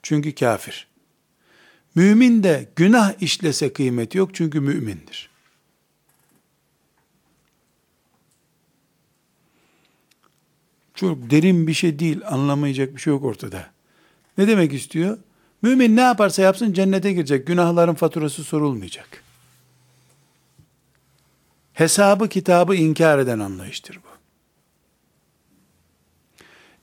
[0.03, 0.87] Çünkü kafir.
[1.95, 5.29] Mümin de günah işlese kıymeti yok çünkü mümindir.
[10.95, 13.69] Çok derin bir şey değil, anlamayacak bir şey yok ortada.
[14.37, 15.17] Ne demek istiyor?
[15.61, 17.47] Mümin ne yaparsa yapsın cennete girecek.
[17.47, 19.23] Günahların faturası sorulmayacak.
[21.73, 24.08] Hesabı kitabı inkar eden anlayıştır bu.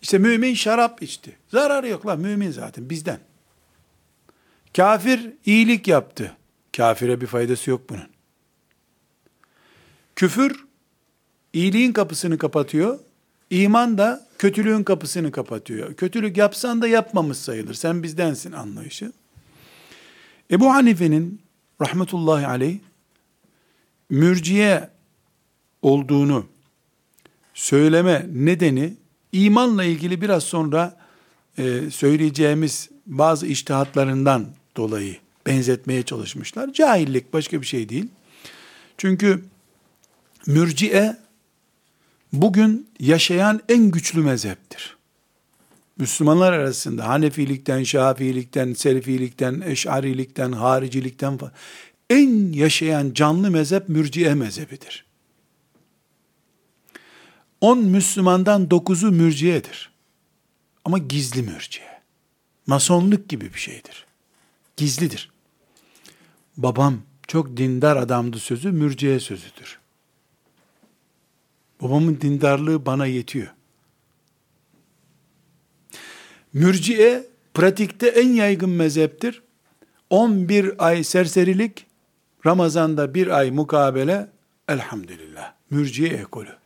[0.07, 1.37] İşte mümin şarap içti.
[1.49, 3.19] Zararı yok lan mümin zaten bizden.
[4.77, 6.37] Kafir iyilik yaptı.
[6.77, 8.09] Kafire bir faydası yok bunun.
[10.17, 10.65] Küfür
[11.53, 12.99] iyiliğin kapısını kapatıyor.
[13.51, 15.95] İman da kötülüğün kapısını kapatıyor.
[15.95, 17.75] Kötülük yapsan da yapmamış sayılır.
[17.75, 19.13] Sen bizdensin anlayışı.
[20.51, 21.41] Ebu Hanife'nin
[21.81, 22.79] rahmetullahi aleyh
[24.11, 24.91] mürciye
[25.83, 26.47] olduğunu
[27.55, 29.06] söyleme nedeni
[29.45, 30.97] imanla ilgili biraz sonra
[31.59, 34.47] e, söyleyeceğimiz bazı iştihatlarından
[34.77, 36.73] dolayı benzetmeye çalışmışlar.
[36.73, 38.09] Cahillik başka bir şey değil.
[38.99, 39.45] Çünkü
[40.47, 41.17] mürciye
[42.33, 44.97] bugün yaşayan en güçlü mezheptir.
[45.99, 51.39] Müslümanlar arasında Hanefilikten, Şafiilikten, Selefilikten, Eş'arilikten, Haricilikten
[52.11, 55.06] en yaşayan canlı mezhep mürciye mezhebidir.
[57.67, 59.91] 10 Müslümandan 9'u mürciyedir.
[60.85, 62.01] Ama gizli mürciye.
[62.67, 64.07] Masonluk gibi bir şeydir.
[64.77, 65.31] Gizlidir.
[66.57, 69.79] Babam çok dindar adamdı sözü mürciye sözüdür.
[71.83, 73.55] Babamın dindarlığı bana yetiyor.
[76.53, 79.43] Mürciye pratikte en yaygın mezheptir.
[80.11, 81.87] 11 ay serserilik,
[82.47, 84.31] Ramazan'da bir ay mukabele,
[84.69, 85.53] elhamdülillah.
[85.71, 86.66] Mürciye ekolü.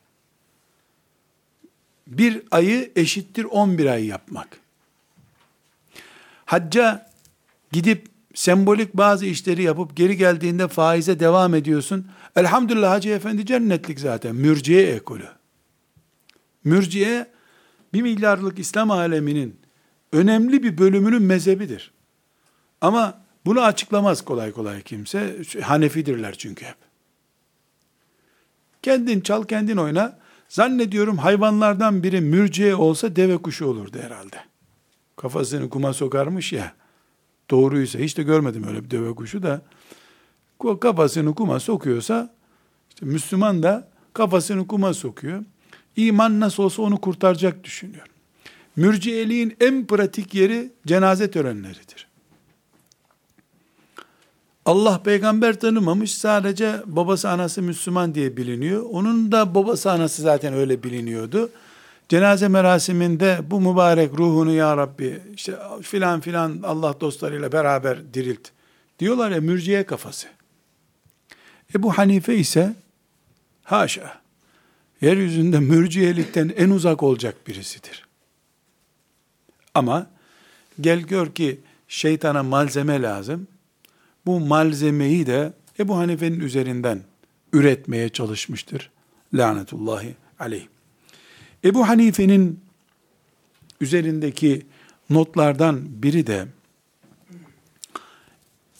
[2.10, 4.48] Bir ayı eşittir 11 ay yapmak.
[6.44, 7.10] Hacca
[7.72, 12.10] gidip sembolik bazı işleri yapıp geri geldiğinde faize devam ediyorsun.
[12.36, 14.34] Elhamdülillah Hacı Efendi cennetlik zaten.
[14.34, 15.28] Mürciye ekolü.
[16.64, 17.26] Mürciye
[17.94, 19.60] bir milyarlık İslam aleminin
[20.12, 21.92] önemli bir bölümünün mezhebidir.
[22.80, 25.36] Ama bunu açıklamaz kolay kolay kimse.
[25.62, 26.76] Hanefidirler çünkü hep.
[28.82, 30.18] Kendin çal kendin oyna.
[30.50, 34.36] Zannediyorum hayvanlardan biri mürciye olsa deve kuşu olurdu herhalde.
[35.16, 36.74] Kafasını kuma sokarmış ya.
[37.50, 39.62] Doğruysa hiç de görmedim öyle bir deve kuşu da
[40.80, 42.34] kafasını kuma sokuyorsa
[42.88, 45.44] işte Müslüman da kafasını kuma sokuyor.
[45.96, 48.06] İman nasıl olsa onu kurtaracak düşünüyor.
[48.76, 52.09] Mürciyeliğin en pratik yeri cenaze törenleridir.
[54.64, 58.82] Allah peygamber tanımamış sadece babası anası Müslüman diye biliniyor.
[58.90, 61.50] Onun da babası anası zaten öyle biliniyordu.
[62.08, 68.48] Cenaze merasiminde bu mübarek ruhunu ya Rabbi işte filan filan Allah dostlarıyla beraber dirilt.
[68.98, 70.28] Diyorlar ya mürciye kafası.
[71.74, 72.74] Ebu Hanife ise
[73.62, 74.20] haşa
[75.00, 78.06] yeryüzünde mürciyelikten en uzak olacak birisidir.
[79.74, 80.06] Ama
[80.80, 83.46] gel gör ki şeytana malzeme lazım.
[84.26, 87.02] Bu malzemeyi de Ebu Hanife'nin üzerinden
[87.52, 88.90] üretmeye çalışmıştır.
[89.34, 90.66] Lanetullahi aleyh.
[91.64, 92.60] Ebu Hanife'nin
[93.80, 94.66] üzerindeki
[95.10, 96.46] notlardan biri de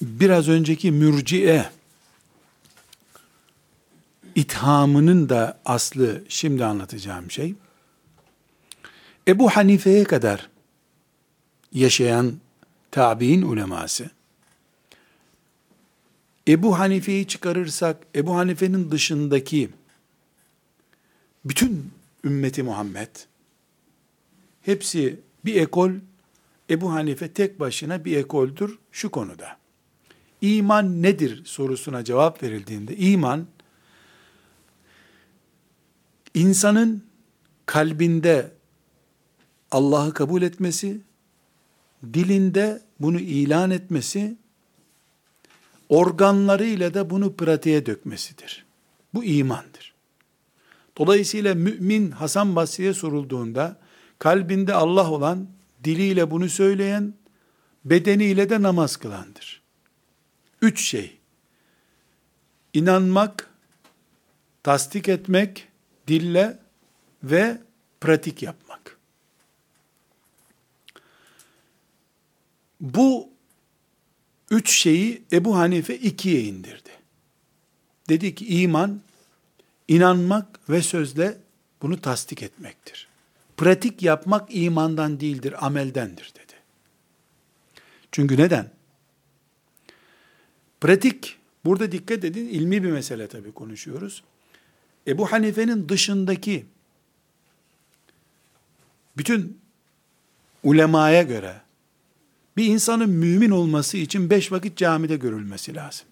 [0.02, 1.70] biraz önceki mürciye
[4.34, 7.54] ithamının da aslı şimdi anlatacağım şey.
[9.28, 10.48] Ebu Hanife'ye kadar
[11.72, 12.32] yaşayan
[12.90, 14.10] tabi'in uleması,
[16.48, 19.70] Ebu Hanife'yi çıkarırsak, Ebu Hanife'nin dışındaki
[21.44, 21.90] bütün
[22.24, 23.08] ümmeti Muhammed,
[24.62, 25.90] hepsi bir ekol,
[26.70, 29.58] Ebu Hanife tek başına bir ekoldür şu konuda.
[30.40, 33.46] İman nedir sorusuna cevap verildiğinde, iman,
[36.34, 37.04] insanın
[37.66, 38.52] kalbinde
[39.70, 41.00] Allah'ı kabul etmesi,
[42.14, 44.36] dilinde bunu ilan etmesi,
[45.90, 48.64] organlarıyla da bunu pratiğe dökmesidir.
[49.14, 49.94] Bu imandır.
[50.98, 53.76] Dolayısıyla mümin Hasan Basri'ye sorulduğunda
[54.18, 55.48] kalbinde Allah olan,
[55.84, 57.14] diliyle bunu söyleyen,
[57.84, 59.62] bedeniyle de namaz kılandır.
[60.62, 61.18] Üç şey.
[62.74, 63.50] İnanmak,
[64.62, 65.68] tasdik etmek,
[66.08, 66.58] dille
[67.22, 67.58] ve
[68.00, 68.98] pratik yapmak.
[72.80, 73.29] Bu
[74.50, 76.90] üç şeyi Ebu Hanife ikiye indirdi.
[78.08, 79.00] Dedi ki iman,
[79.88, 81.38] inanmak ve sözle
[81.82, 83.08] bunu tasdik etmektir.
[83.56, 86.54] Pratik yapmak imandan değildir, ameldendir dedi.
[88.12, 88.70] Çünkü neden?
[90.80, 94.22] Pratik, burada dikkat edin, ilmi bir mesele tabii konuşuyoruz.
[95.06, 96.66] Ebu Hanife'nin dışındaki
[99.16, 99.60] bütün
[100.62, 101.60] ulemaya göre
[102.60, 106.06] bir insanın mümin olması için beş vakit camide görülmesi lazım.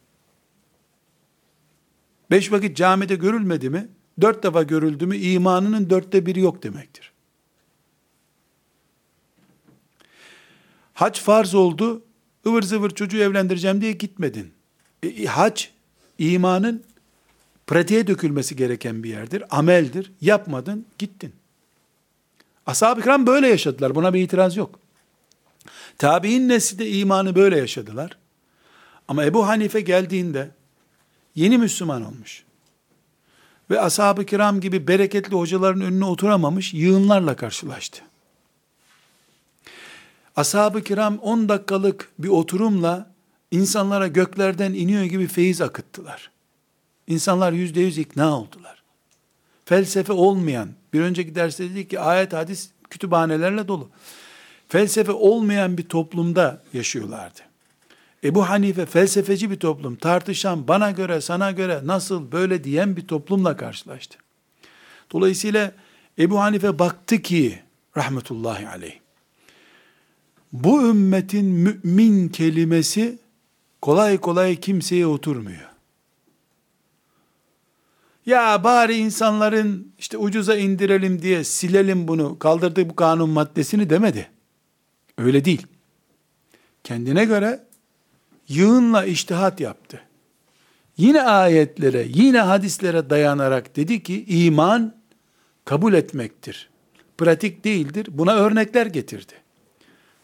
[2.31, 3.89] Beş vakit camide görülmedi mi,
[4.21, 7.13] dört defa görüldü mü imanının dörtte biri yok demektir.
[10.95, 12.03] Hac farz oldu,
[12.47, 14.53] ıvır zıvır çocuğu evlendireceğim diye gitmedin.
[15.03, 15.65] E, hac,
[16.19, 16.85] imanın
[17.67, 20.13] pratiğe dökülmesi gereken bir yerdir, ameldir.
[20.21, 21.33] Yapmadın, gittin.
[22.67, 24.88] Ashab-ı kiram böyle yaşadılar, buna bir itiraz yok.
[25.99, 28.19] Tabi'in nesli de imanı böyle yaşadılar.
[29.09, 30.51] Ama Ebu Hanife geldiğinde,
[31.35, 32.45] yeni Müslüman olmuş.
[33.71, 38.03] Ve ashab-ı kiram gibi bereketli hocaların önüne oturamamış, yığınlarla karşılaştı.
[40.37, 43.11] Ashab-ı kiram 10 dakikalık bir oturumla
[43.51, 46.31] insanlara göklerden iniyor gibi feyiz akıttılar.
[47.07, 48.83] İnsanlar yüzde yüz ikna oldular.
[49.65, 53.91] Felsefe olmayan, bir önceki derste dedik ki ayet hadis kütüphanelerle dolu.
[54.69, 57.41] Felsefe olmayan bir toplumda yaşıyorlardı.
[58.25, 63.57] Ebu Hanife felsefeci bir toplum, tartışan, bana göre, sana göre, nasıl, böyle diyen bir toplumla
[63.57, 64.19] karşılaştı.
[65.13, 65.73] Dolayısıyla
[66.19, 67.59] Ebu Hanife baktı ki,
[67.97, 68.99] rahmetullahi aleyh,
[70.53, 73.19] bu ümmetin mümin kelimesi
[73.83, 75.69] kolay kolay kimseye oturmuyor.
[78.27, 84.31] Ya bari insanların işte ucuza indirelim diye silelim bunu, kaldırdık bu kanun maddesini demedi.
[85.19, 85.67] Öyle değil.
[86.85, 87.65] Kendine göre
[88.49, 90.01] yığınla iştihat yaptı.
[90.97, 94.95] Yine ayetlere, yine hadislere dayanarak dedi ki iman
[95.65, 96.71] kabul etmektir.
[97.19, 98.07] Pratik değildir.
[98.11, 99.33] Buna örnekler getirdi.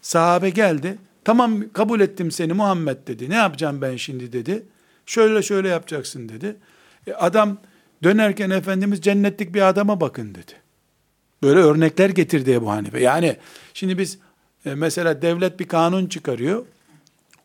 [0.03, 0.99] Sahabe geldi.
[1.25, 3.31] Tamam kabul ettim seni Muhammed dedi.
[3.31, 4.67] Ne yapacağım ben şimdi dedi.
[5.07, 6.57] Şöyle şöyle yapacaksın dedi.
[7.07, 7.59] E adam
[8.03, 10.53] dönerken Efendimiz cennetlik bir adama bakın dedi.
[11.43, 13.01] Böyle örnekler getirdi Ebu Hanife.
[13.01, 13.37] Yani
[13.75, 14.19] şimdi biz
[14.66, 16.64] e, mesela devlet bir kanun çıkarıyor.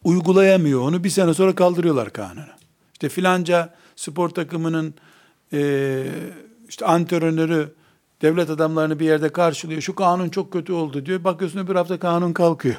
[0.04, 1.04] Uygulayamıyor onu.
[1.04, 2.46] Bir sene sonra kaldırıyorlar kanunu.
[2.94, 4.94] İşte filanca spor takımının
[5.54, 6.04] e,
[6.70, 7.74] işte antrenörü
[8.22, 9.82] devlet adamlarını bir yerde karşılıyor.
[9.82, 11.24] Şu kanun çok kötü oldu diyor.
[11.24, 12.76] Bakıyorsun bir hafta kanun kalkıyor.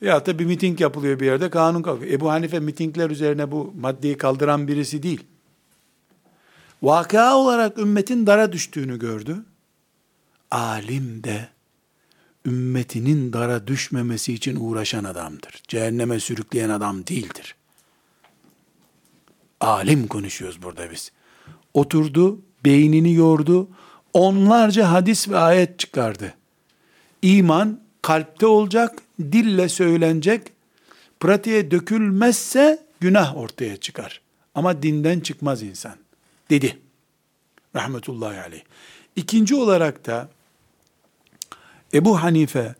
[0.00, 2.12] Ya da bir miting yapılıyor bir yerde kanun kalkıyor.
[2.12, 5.24] Ebu Hanife mitingler üzerine bu maddeyi kaldıran birisi değil.
[6.82, 9.44] Vaka olarak ümmetin dara düştüğünü gördü.
[10.50, 11.48] Alim de
[12.48, 15.62] ümmetinin dara düşmemesi için uğraşan adamdır.
[15.68, 17.54] Cehenneme sürükleyen adam değildir.
[19.60, 21.12] Alim konuşuyoruz burada biz.
[21.74, 23.68] Oturdu, beynini yordu,
[24.12, 26.34] onlarca hadis ve ayet çıkardı.
[27.22, 30.52] İman kalpte olacak, dille söylenecek,
[31.20, 34.20] pratiğe dökülmezse günah ortaya çıkar.
[34.54, 35.96] Ama dinden çıkmaz insan,
[36.50, 36.78] dedi.
[37.76, 38.62] Rahmetullahi aleyh.
[39.16, 40.28] İkinci olarak da
[41.94, 42.74] Ebu Hanife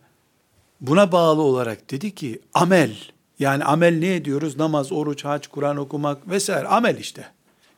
[0.81, 2.97] buna bağlı olarak dedi ki amel,
[3.39, 4.57] yani amel ne ediyoruz?
[4.57, 7.31] Namaz, oruç, hac, Kur'an okumak vesaire amel işte.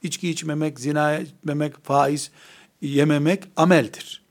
[0.04, 2.32] İçki içmemek, zina etmemek, faiz
[2.82, 4.22] yememek ameldir.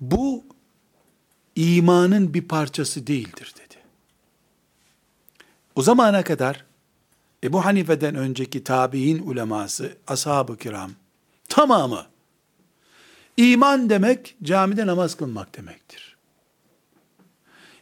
[0.00, 0.44] Bu
[1.56, 3.74] imanın bir parçası değildir dedi.
[5.74, 6.64] O zamana kadar
[7.44, 10.90] Ebu Hanife'den önceki tabi'in uleması, ashab-ı kiram
[11.48, 12.06] tamamı
[13.40, 16.16] iman demek camide namaz kılmak demektir.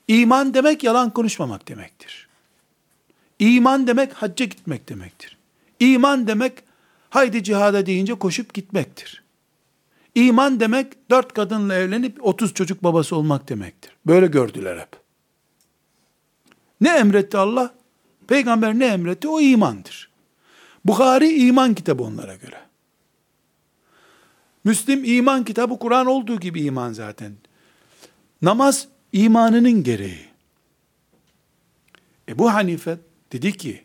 [0.09, 2.29] İman demek yalan konuşmamak demektir.
[3.38, 5.37] İman demek hacca gitmek demektir.
[5.81, 6.53] İman demek
[7.11, 9.23] haydi cihada deyince koşup gitmektir.
[10.14, 13.92] İman demek dört kadınla evlenip otuz çocuk babası olmak demektir.
[14.07, 14.88] Böyle gördüler hep.
[16.81, 17.75] Ne emretti Allah?
[18.29, 19.29] Peygamber ne emretti?
[19.29, 20.11] O imandır.
[20.85, 22.67] Bukhari iman kitabı onlara göre.
[24.69, 27.33] Müslim iman kitabı Kur'an olduğu gibi iman zaten.
[28.43, 30.29] Namaz imanının gereği.
[32.29, 32.99] Ebu Hanife
[33.33, 33.85] dedi ki,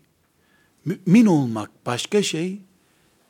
[0.85, 2.61] mümin olmak başka şey,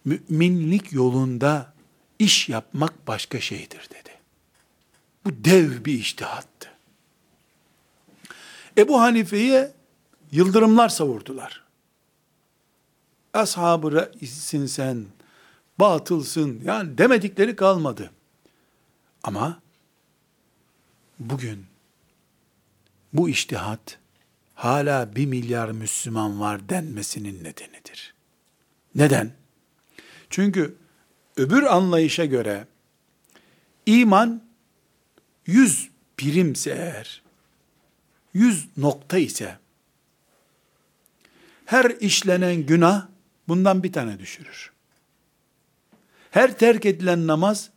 [0.06, 1.74] müminlik yolunda
[2.20, 4.12] iş yapmak başka şeydir dedi.
[5.26, 6.72] Bu dev bir iştihattı.
[8.78, 9.72] Ebu Hanife'ye
[10.32, 11.64] yıldırımlar savurdular.
[13.34, 14.12] Ashab-ı
[14.68, 15.06] sen,
[15.80, 18.12] batılsın, yani demedikleri kalmadı.
[19.24, 19.62] Ama
[21.20, 21.66] bugün
[23.14, 24.00] bu iştihat
[24.56, 28.14] hala bir milyar Müslüman var denmesinin nedenidir.
[28.96, 29.32] Neden?
[30.30, 30.76] Çünkü
[31.38, 32.68] öbür anlayışa göre
[33.86, 34.44] iman
[35.46, 37.22] yüz birimse eğer
[38.34, 39.58] yüz nokta ise
[41.66, 43.08] her işlenen günah
[43.48, 44.73] bundan bir tane düşürür.
[46.34, 47.70] Her terk edilen namaz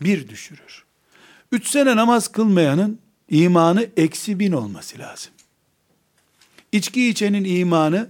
[0.00, 0.84] bir düşürür.
[1.52, 2.98] Üç sene namaz kılmayanın
[3.28, 5.32] imanı eksi bin olması lazım.
[6.72, 8.08] İçki içenin imanı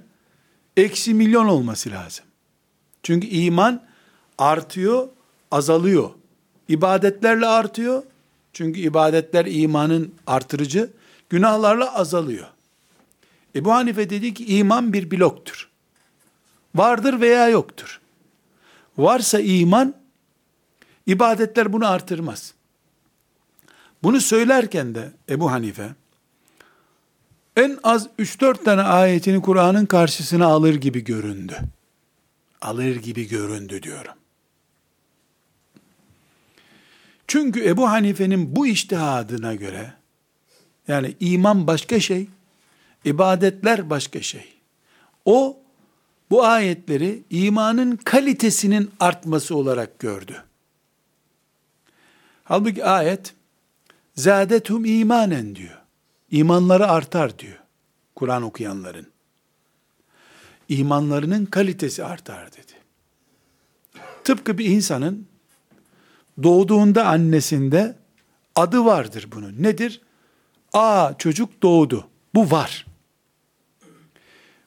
[0.76, 2.24] eksi milyon olması lazım.
[3.02, 3.82] Çünkü iman
[4.38, 5.08] artıyor,
[5.50, 6.10] azalıyor.
[6.68, 8.02] İbadetlerle artıyor.
[8.52, 10.90] Çünkü ibadetler imanın artırıcı.
[11.30, 12.46] Günahlarla azalıyor.
[13.56, 15.70] Ebu Hanife dedi ki iman bir bloktur.
[16.74, 18.01] Vardır veya yoktur.
[18.98, 19.94] Varsa iman,
[21.06, 22.54] ibadetler bunu artırmaz.
[24.02, 25.94] Bunu söylerken de Ebu Hanife,
[27.56, 31.58] en az 3-4 tane ayetini Kur'an'ın karşısına alır gibi göründü.
[32.60, 34.14] Alır gibi göründü diyorum.
[37.26, 39.92] Çünkü Ebu Hanife'nin bu iştihadına göre,
[40.88, 42.28] yani iman başka şey,
[43.04, 44.52] ibadetler başka şey.
[45.24, 45.61] O,
[46.32, 50.44] bu ayetleri imanın kalitesinin artması olarak gördü.
[52.44, 53.34] Halbuki ayet,
[54.14, 55.78] zâdetum imanen diyor.
[56.30, 57.58] İmanları artar diyor.
[58.14, 59.06] Kur'an okuyanların.
[60.68, 62.72] İmanlarının kalitesi artar dedi.
[64.24, 65.26] Tıpkı bir insanın
[66.42, 67.96] doğduğunda annesinde
[68.54, 69.62] adı vardır bunun.
[69.62, 70.00] Nedir?
[70.72, 72.08] A çocuk doğdu.
[72.34, 72.86] Bu var.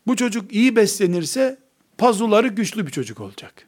[0.08, 1.58] Bu çocuk iyi beslenirse
[1.98, 3.68] pazuları güçlü bir çocuk olacak.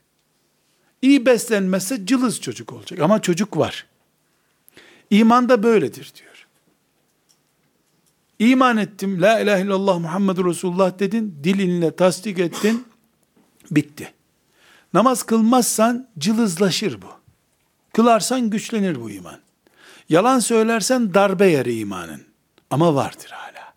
[1.02, 3.00] İyi beslenmezse cılız çocuk olacak.
[3.00, 3.86] Ama çocuk var.
[5.10, 6.48] İman da böyledir diyor.
[8.40, 12.88] İman ettim, la ilahe illallah Muhammed Resulullah dedin, dilinle tasdik ettin,
[13.72, 14.14] bitti.
[14.94, 17.08] Namaz kılmazsan cılızlaşır bu.
[17.94, 19.40] Kılarsan güçlenir bu iman.
[20.10, 22.22] Yalan söylersen darbe yeri imanın.
[22.70, 23.74] Ama vardır hala.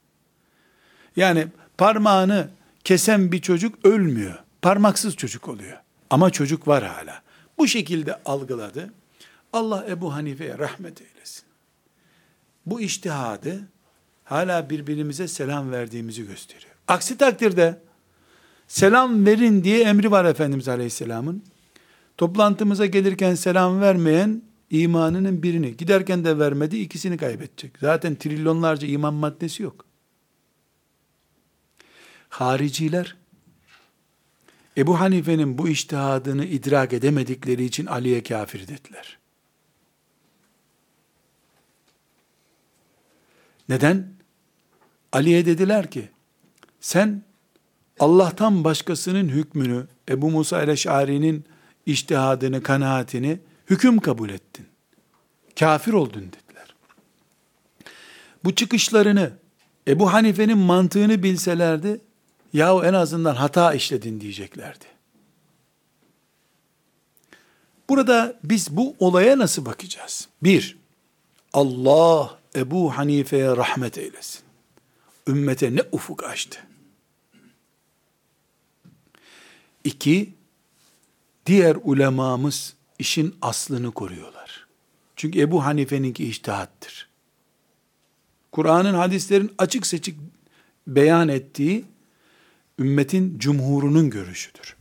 [1.17, 1.49] Yani
[1.81, 2.49] parmağını
[2.85, 4.35] kesen bir çocuk ölmüyor.
[4.62, 5.78] Parmaksız çocuk oluyor.
[6.11, 7.22] Ama çocuk var hala.
[7.59, 8.93] Bu şekilde algıladı.
[9.53, 11.45] Allah Ebu Hanife'ye rahmet eylesin.
[12.66, 13.68] Bu iştihadı
[14.24, 16.72] hala birbirimize selam verdiğimizi gösteriyor.
[16.89, 17.78] Aksi takdirde
[18.68, 21.43] selam verin diye emri var Efendimiz Aleyhisselam'ın.
[22.16, 27.78] Toplantımıza gelirken selam vermeyen imanının birini, giderken de vermedi, ikisini kaybedecek.
[27.81, 29.89] Zaten trilyonlarca iman maddesi yok.
[32.31, 33.16] Hariciler,
[34.76, 39.18] Ebu Hanife'nin bu iştihadını idrak edemedikleri için Ali'ye kafir dediler.
[43.68, 44.12] Neden?
[45.12, 46.09] Ali'ye dediler ki,
[46.81, 47.22] sen
[47.99, 51.45] Allah'tan başkasının hükmünü, Ebu Musa el-Eş'ari'nin
[51.87, 53.39] iştihadını, kanaatini
[53.70, 54.66] hüküm kabul ettin.
[55.59, 56.74] Kafir oldun dediler.
[58.45, 59.33] Bu çıkışlarını
[59.89, 62.01] Ebu Hanife'nin mantığını bilselerdi,
[62.53, 64.84] yahu en azından hata işledin diyeceklerdi.
[67.88, 70.28] Burada biz bu olaya nasıl bakacağız?
[70.42, 70.78] Bir,
[71.53, 74.40] Allah Ebu Hanife'ye rahmet eylesin.
[75.28, 76.59] Ümmete ne ufuk açtı.
[79.84, 80.34] İki,
[81.46, 84.66] diğer ulemamız işin aslını koruyorlar.
[85.16, 87.09] Çünkü Ebu Hanife'ninki iştihattır.
[88.53, 90.16] Kur'an'ın hadislerin açık seçik
[90.86, 91.84] beyan ettiği
[92.81, 94.76] ümmetin cumhurunun görüşüdür.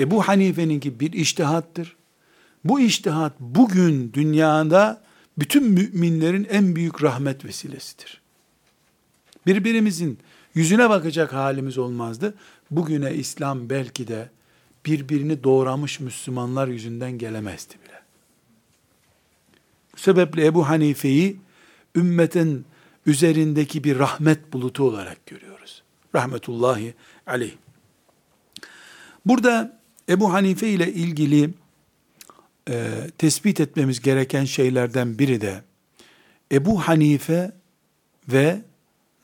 [0.00, 1.96] Ebu Hanife'ninki bir iştihattır.
[2.64, 5.02] Bu iştihat bugün dünyada
[5.38, 8.20] bütün müminlerin en büyük rahmet vesilesidir.
[9.46, 10.18] Birbirimizin
[10.54, 12.34] yüzüne bakacak halimiz olmazdı.
[12.70, 14.30] Bugüne İslam belki de
[14.86, 18.02] birbirini doğramış Müslümanlar yüzünden gelemezdi bile.
[19.94, 21.36] Bu sebeple Ebu Hanife'yi
[21.96, 22.64] ümmetin
[23.06, 25.51] üzerindeki bir rahmet bulutu olarak görüyoruz.
[26.14, 26.94] Rahmetullahi
[27.26, 27.52] aleyh.
[29.26, 31.50] Burada Ebu Hanife ile ilgili
[32.70, 35.62] e, tespit etmemiz gereken şeylerden biri de
[36.52, 37.52] Ebu Hanife
[38.28, 38.62] ve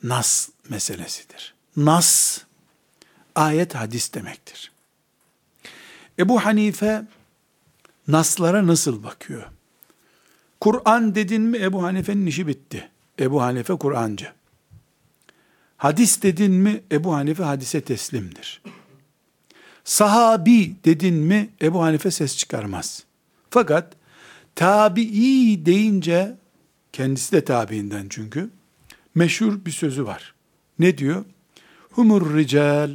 [0.03, 1.53] nas meselesidir.
[1.77, 2.39] Nas,
[3.35, 4.71] ayet hadis demektir.
[6.19, 7.05] Ebu Hanife
[8.07, 9.43] naslara nasıl bakıyor?
[10.59, 12.89] Kur'an dedin mi Ebu Hanife'nin işi bitti.
[13.19, 14.33] Ebu Hanife Kur'ancı.
[15.79, 18.61] Hadis dedin mi Ebu Hanife hadise teslimdir.
[19.83, 23.03] Sahabi dedin mi Ebu Hanife ses çıkarmaz.
[23.49, 23.93] Fakat
[24.55, 26.37] tabi'i deyince
[26.93, 28.49] kendisi de tabiinden çünkü
[29.15, 30.33] meşhur bir sözü var.
[30.79, 31.25] Ne diyor?
[31.91, 32.91] Humur rical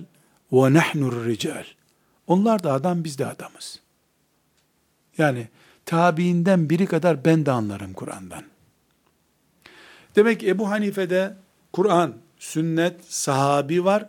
[0.52, 1.64] ve nahnur rical.
[2.26, 3.80] Onlar da adam biz de adamız.
[5.18, 5.48] Yani
[5.86, 8.44] tabiinden biri kadar ben de anlarım Kur'an'dan.
[10.16, 11.36] Demek Ebu Hanife'de
[11.72, 14.08] Kur'an, sünnet, sahabi var.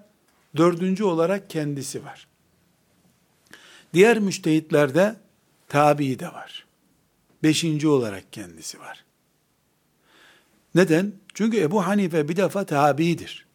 [0.57, 2.27] Dördüncü olarak kendisi var.
[3.93, 5.15] Diğer müştehitlerde
[5.67, 6.65] tabi de var.
[7.43, 9.03] Beşinci olarak kendisi var.
[10.75, 11.13] Neden?
[11.33, 13.45] Çünkü Ebu Hanife bir defa tabidir.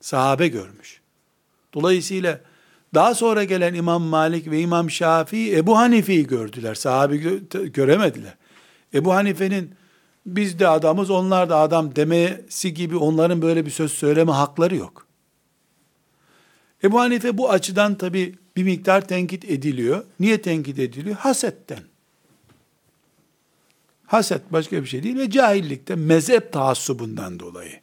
[0.00, 1.00] Sahabe görmüş.
[1.74, 2.40] Dolayısıyla
[2.94, 6.74] daha sonra gelen İmam Malik ve İmam Şafii Ebu Hanife'yi gördüler.
[6.74, 8.34] Sahabe gö- göremediler.
[8.94, 9.74] Ebu Hanife'nin
[10.26, 15.06] biz de adamız onlar da adam demesi gibi onların böyle bir söz söyleme hakları yok.
[16.84, 20.04] Ebu Hanife bu açıdan tabi bir miktar tenkit ediliyor.
[20.20, 21.16] Niye tenkit ediliyor?
[21.16, 21.80] Hasetten.
[24.06, 27.80] Haset başka bir şey değil ve cahillikte mezhep taassubundan dolayı.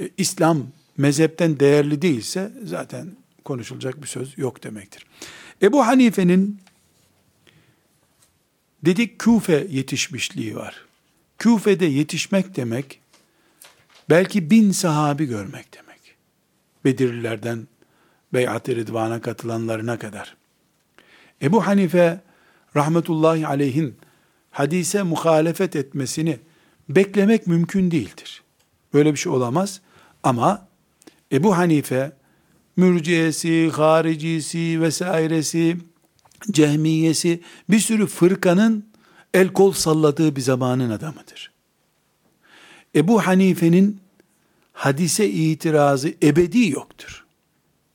[0.00, 5.06] E, İslam mezhepten değerli değilse zaten konuşulacak bir söz yok demektir.
[5.62, 6.60] Ebu Hanife'nin
[8.84, 10.84] dedik Küfe yetişmişliği var.
[11.38, 13.00] Küfe'de yetişmek demek,
[14.10, 16.00] belki bin sahabi görmek demek.
[16.84, 17.68] Bedirlilerden
[18.32, 20.36] Beyat-ı Ridvan'a katılanlarına kadar.
[21.42, 22.20] Ebu Hanife
[22.76, 23.96] rahmetullahi aleyhin
[24.50, 26.38] hadise muhalefet etmesini
[26.88, 28.42] beklemek mümkün değildir.
[28.94, 29.80] Böyle bir şey olamaz.
[30.22, 30.68] Ama
[31.32, 32.12] Ebu Hanife
[32.76, 35.76] mürciyesi, haricisi vesairesi,
[36.50, 38.84] cehmiyesi bir sürü fırkanın
[39.34, 41.52] el kol salladığı bir zamanın adamıdır.
[42.94, 44.00] Ebu Hanife'nin
[44.72, 47.24] hadise itirazı ebedi yoktur.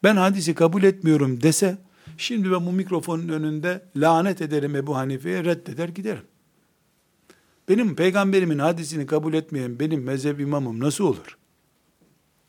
[0.04, 1.78] Ben hadisi kabul etmiyorum dese,
[2.18, 6.24] şimdi ben bu mikrofonun önünde lanet ederim Ebu Hanife'ye reddeder giderim.
[7.70, 11.38] Benim peygamberimin hadisini kabul etmeyen benim mezhep imamım nasıl olur?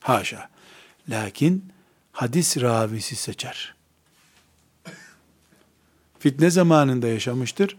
[0.00, 0.50] Haşa.
[1.08, 1.64] Lakin
[2.12, 3.74] hadis ravisi seçer.
[6.18, 7.76] Fitne zamanında yaşamıştır.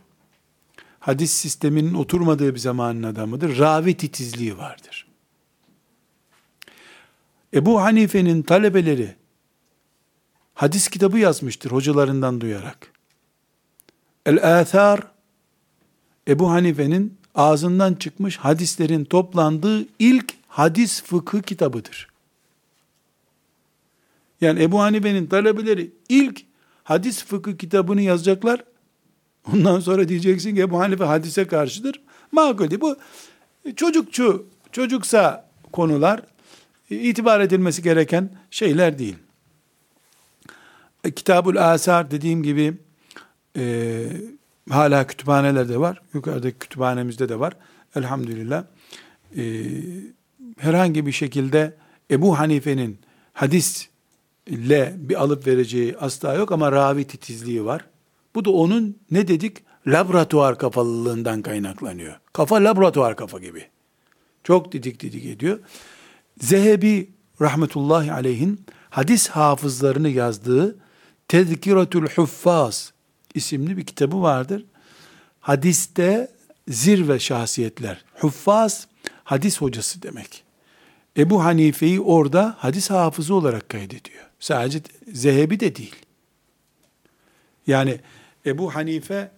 [1.01, 3.59] Hadis sisteminin oturmadığı bir zamanın adamıdır.
[3.59, 5.07] Ravi titizliği vardır.
[7.53, 9.15] Ebu Hanife'nin talebeleri
[10.53, 12.91] hadis kitabı yazmıştır hocalarından duyarak.
[14.25, 15.01] El-Athar
[16.27, 22.07] Ebu Hanife'nin ağzından çıkmış hadislerin toplandığı ilk hadis fıkıh kitabıdır.
[24.41, 26.41] Yani Ebu Hanife'nin talebeleri ilk
[26.83, 28.63] hadis fıkıh kitabını yazacaklar.
[29.53, 32.01] Ondan sonra diyeceksin ki Ebu Hanife hadise karşıdır.
[32.31, 32.81] Makul.
[32.81, 32.97] Bu
[33.75, 36.21] çocukçu, çocuksa konular
[36.89, 39.15] itibar edilmesi gereken şeyler değil.
[41.15, 42.73] Kitabul Asar dediğim gibi
[43.57, 44.03] e,
[44.69, 46.01] hala kütüphanelerde var.
[46.13, 47.53] Yukarıdaki kütüphanemizde de var.
[47.95, 48.63] Elhamdülillah.
[49.37, 49.43] E,
[50.57, 51.73] herhangi bir şekilde
[52.11, 52.99] Ebu Hanife'nin
[53.33, 53.89] hadis
[54.47, 57.85] ile bir alıp vereceği asla yok ama ravi titizliği var.
[58.35, 59.57] Bu da onun ne dedik?
[59.87, 62.19] Laboratuvar kafalılığından kaynaklanıyor.
[62.33, 63.65] Kafa laboratuvar kafa gibi.
[64.43, 65.59] Çok didik didik ediyor.
[66.41, 67.09] Zehebi
[67.41, 70.77] rahmetullahi aleyhin hadis hafızlarını yazdığı
[71.27, 72.93] Tezkiratül Huffaz
[73.35, 74.65] isimli bir kitabı vardır.
[75.39, 76.31] Hadiste
[76.67, 78.05] zirve şahsiyetler.
[78.19, 78.87] Huffaz
[79.23, 80.43] hadis hocası demek.
[81.17, 84.23] Ebu Hanife'yi orada hadis hafızı olarak kaydediyor.
[84.39, 84.81] Sadece
[85.13, 85.95] Zehebi de değil.
[87.67, 87.99] Yani
[88.45, 89.31] Ebu Hanife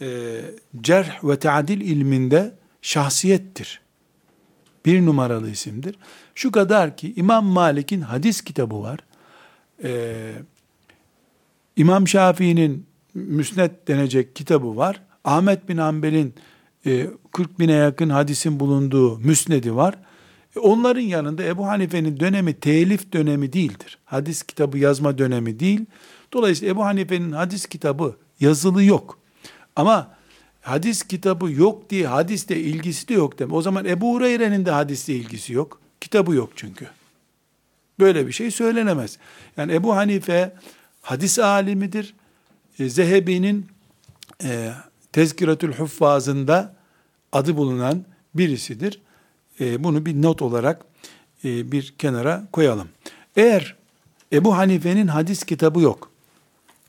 [0.00, 0.40] e,
[0.80, 3.80] cerh ve teadil ilminde şahsiyettir.
[4.86, 5.96] Bir numaralı isimdir.
[6.34, 9.00] Şu kadar ki İmam Malik'in hadis kitabı var.
[9.84, 10.32] Ee,
[11.76, 15.02] İmam Şafii'nin müsnet denecek kitabı var.
[15.24, 16.34] Ahmet bin Hanbel'in
[16.86, 19.94] e, 40 bine yakın hadisin bulunduğu müsnedi var.
[20.56, 23.98] E, onların yanında Ebu Hanife'nin dönemi telif dönemi değildir.
[24.04, 25.86] Hadis kitabı yazma dönemi değil.
[26.32, 29.18] Dolayısıyla Ebu Hanife'nin hadis kitabı yazılı yok.
[29.76, 30.14] Ama
[30.60, 33.54] hadis kitabı yok diye hadiste ilgisi de yok demek.
[33.54, 35.80] O zaman Ebu Hureyre'nin de hadiste ilgisi yok.
[36.00, 36.86] Kitabı yok çünkü.
[37.98, 39.18] Böyle bir şey söylenemez.
[39.56, 40.54] Yani Ebu Hanife
[41.02, 42.14] hadis alimidir.
[42.78, 43.66] E, Zehebi'nin
[44.44, 44.72] e,
[45.12, 46.74] Tezkiratül Huffazında
[47.32, 48.04] adı bulunan
[48.34, 49.00] birisidir.
[49.60, 50.84] E, bunu bir not olarak
[51.44, 52.88] e, bir kenara koyalım.
[53.36, 53.76] Eğer
[54.32, 56.10] Ebu Hanife'nin hadis kitabı yok,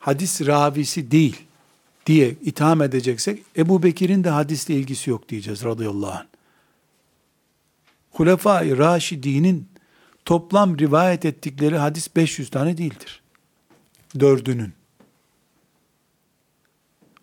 [0.05, 1.41] hadis ravisi değil
[2.05, 6.25] diye itham edeceksek, Ebu Bekir'in de hadisle ilgisi yok diyeceğiz radıyallahu anh.
[8.11, 9.67] Hulefai Raşidi'nin
[10.25, 13.21] toplam rivayet ettikleri hadis 500 tane değildir.
[14.19, 14.73] Dördünün.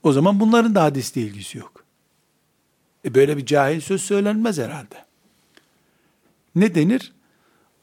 [0.03, 1.85] O zaman bunların da hadisle ilgisi yok.
[3.05, 5.05] E böyle bir cahil söz söylenmez herhalde.
[6.55, 7.13] Ne denir?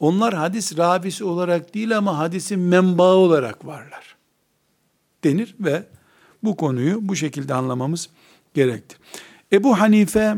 [0.00, 4.09] Onlar hadis ravisi olarak değil ama hadisin menbaı olarak varlar.
[5.24, 5.82] Denir ve
[6.42, 8.08] bu konuyu bu şekilde anlamamız
[8.54, 8.98] gerektir.
[9.52, 10.36] Ebu Hanife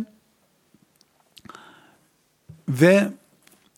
[2.68, 3.08] ve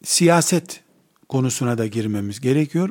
[0.05, 0.81] siyaset
[1.29, 2.91] konusuna da girmemiz gerekiyor.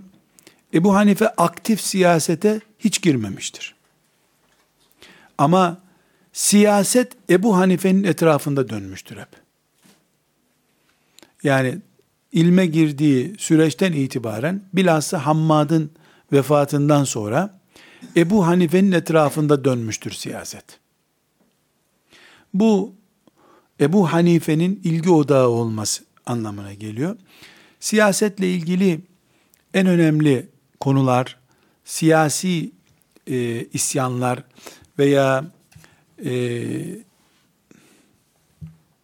[0.73, 3.75] Ebu Hanife aktif siyasete hiç girmemiştir.
[5.37, 5.81] Ama
[6.33, 9.29] siyaset Ebu Hanife'nin etrafında dönmüştür hep.
[11.43, 11.77] Yani
[12.31, 15.91] ilme girdiği süreçten itibaren bilhassa Hammad'ın
[16.31, 17.59] vefatından sonra
[18.15, 20.65] Ebu Hanife'nin etrafında dönmüştür siyaset.
[22.53, 22.93] Bu
[23.79, 27.17] Ebu Hanife'nin ilgi odağı olması anlamına geliyor.
[27.79, 29.01] Siyasetle ilgili
[29.73, 30.49] en önemli
[30.79, 31.39] konular,
[31.85, 32.71] siyasi
[33.27, 34.43] e, isyanlar
[34.99, 35.45] veya
[36.25, 36.33] e,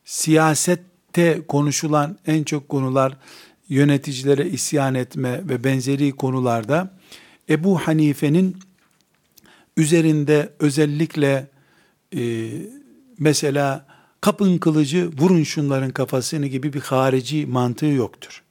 [0.06, 3.18] siyasette konuşulan en çok konular
[3.70, 6.93] yöneticilere isyan etme ve benzeri konularda
[7.50, 8.58] Ebu Hanife'nin
[9.80, 11.47] üzerinde özellikle
[12.15, 12.51] e,
[13.19, 13.86] mesela
[14.21, 18.43] kapın kılıcı vurun şunların kafasını gibi bir harici mantığı yoktur.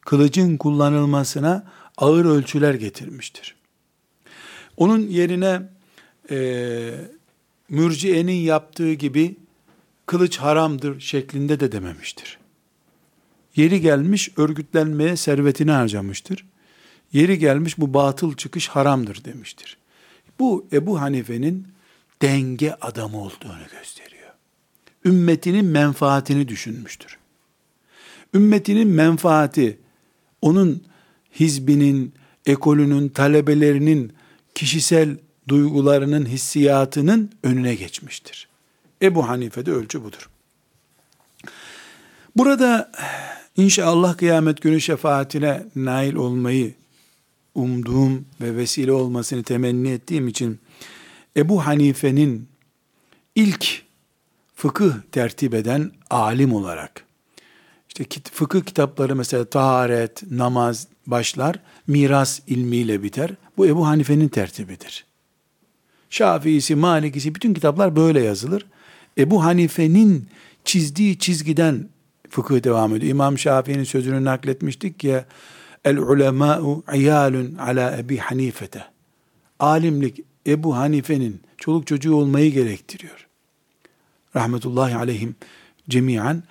[0.00, 1.66] Kılıcın kullanılmasına
[1.96, 3.56] ağır ölçüler getirmiştir.
[4.76, 5.62] Onun yerine
[6.30, 6.90] e,
[7.68, 9.36] mürciyenin yaptığı gibi
[10.06, 12.38] kılıç haramdır şeklinde de dememiştir.
[13.56, 16.44] Yeri gelmiş örgütlenmeye servetini harcamıştır.
[17.12, 19.77] Yeri gelmiş bu batıl çıkış haramdır demiştir.
[20.38, 21.68] Bu Ebu Hanife'nin
[22.22, 24.30] denge adamı olduğunu gösteriyor.
[25.04, 27.18] Ümmetinin menfaatini düşünmüştür.
[28.34, 29.78] Ümmetinin menfaati
[30.42, 30.84] onun
[31.40, 32.14] hizbinin,
[32.46, 34.12] ekolünün, talebelerinin
[34.54, 35.16] kişisel
[35.48, 38.48] duygularının, hissiyatının önüne geçmiştir.
[39.02, 40.30] Ebu Hanife'de ölçü budur.
[42.36, 42.92] Burada
[43.56, 46.74] inşallah kıyamet günü şefaatine nail olmayı
[47.58, 50.58] umduğum ve vesile olmasını temenni ettiğim için
[51.36, 52.48] Ebu Hanife'nin
[53.34, 53.82] ilk
[54.54, 57.08] fıkıh tertip eden alim olarak
[57.88, 63.30] işte fıkıh kitapları mesela taharet, namaz başlar, miras ilmiyle biter.
[63.56, 65.04] Bu Ebu Hanife'nin tertibidir.
[66.10, 68.66] Şafiisi, Malikisi bütün kitaplar böyle yazılır.
[69.18, 70.28] Ebu Hanife'nin
[70.64, 71.88] çizdiği çizgiden
[72.30, 73.10] fıkıh devam ediyor.
[73.10, 75.24] İmam Şafii'nin sözünü nakletmiştik ya
[75.88, 78.84] el ulemâ'u iyalun ala Ebi Hanifete.
[79.60, 83.26] Alimlik Ebu Hanife'nin çoluk çocuğu olmayı gerektiriyor.
[84.36, 85.36] Rahmetullahi aleyhim
[85.88, 86.42] cemiyen.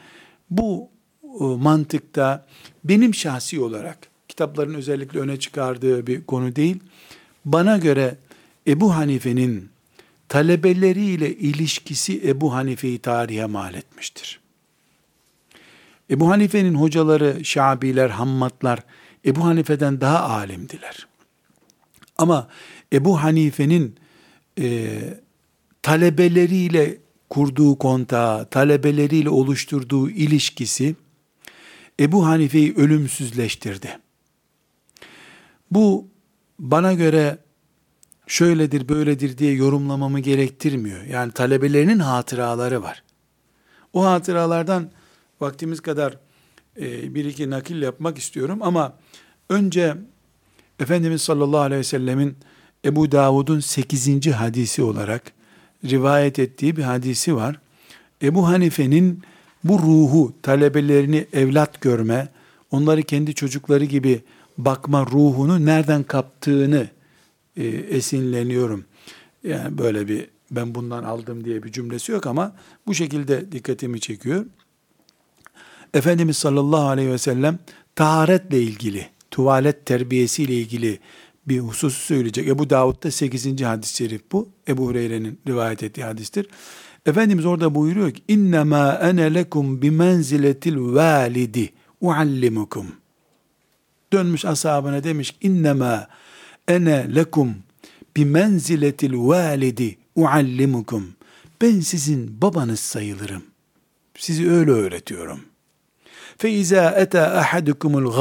[0.50, 0.90] Bu
[1.24, 2.46] e, mantıkta
[2.84, 6.80] benim şahsi olarak kitapların özellikle öne çıkardığı bir konu değil.
[7.46, 8.18] Bana göre
[8.68, 9.70] Ebu Hanife'nin
[10.30, 14.40] talebeleriyle ilişkisi Ebu Hanife'yi tarihe mal etmiştir.
[16.10, 18.80] Ebu Hanife'nin hocaları, Şabiler, Hammatlar
[19.26, 21.08] Ebu Hanife'den daha alimdiler.
[22.18, 22.48] Ama
[22.94, 23.96] Ebu Hanife'nin
[24.60, 25.00] e,
[25.82, 26.98] talebeleriyle
[27.30, 30.96] kurduğu kontağı, talebeleriyle oluşturduğu ilişkisi
[32.00, 34.00] Ebu Hanife'yi ölümsüzleştirdi.
[35.72, 36.08] Bu
[36.60, 37.38] bana göre
[38.28, 41.04] şöyledir böyledir diye yorumlamamı gerektirmiyor.
[41.04, 43.04] Yani talebelerinin hatıraları var.
[43.94, 44.92] O hatıralardan
[45.42, 46.18] vaktimiz kadar
[46.82, 48.98] e, bir iki nakil yapmak istiyorum ama
[49.50, 49.98] önce
[50.80, 52.36] Efendimiz sallallahu aleyhi ve sellemin
[52.86, 54.28] Ebu Davud'un 8.
[54.32, 55.32] hadisi olarak
[55.86, 57.60] rivayet ettiği bir hadisi var.
[58.22, 59.24] Ebu Hanife'nin
[59.64, 62.28] bu ruhu, talebelerini evlat görme,
[62.72, 64.22] onları kendi çocukları gibi
[64.58, 66.88] bakma ruhunu nereden kaptığını
[67.58, 68.86] e, esinleniyorum.
[69.44, 72.56] Yani böyle bir ben bundan aldım diye bir cümlesi yok ama
[72.88, 74.46] bu şekilde dikkatimi çekiyor.
[75.94, 77.60] Efendimiz sallallahu aleyhi ve sellem
[77.96, 81.00] taharetle ilgili, tuvalet terbiyesiyle ilgili
[81.48, 82.48] bir husus söyleyecek.
[82.48, 83.62] Ebu Davud'da 8.
[83.62, 84.50] hadis-i şerif bu.
[84.68, 86.48] Ebu Hureyre'nin rivayet ettiği hadistir.
[87.06, 91.74] Efendimiz orada buyuruyor ki innema ene lekum bi menziletil validi.
[94.14, 96.08] Dönmüş ashabına demiş innema
[96.68, 97.56] ene lekum
[98.16, 101.08] bi menziletil validi uallimukum.
[101.62, 103.44] Ben sizin babanız sayılırım.
[104.18, 105.40] Sizi öyle öğretiyorum.
[106.38, 108.14] Fe izâ etâ ahadukumul.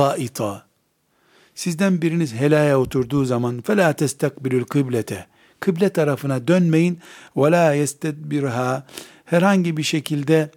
[1.56, 5.24] Sizden biriniz helaya oturduğu zaman فَلَا تَسْتَقْبِلُ الْقِبْلَةَ
[5.60, 7.00] Kıble tarafına dönmeyin.
[7.36, 8.82] وَلَا يَسْتَدْبِرْهَا
[9.26, 10.50] Herhangi bir şekilde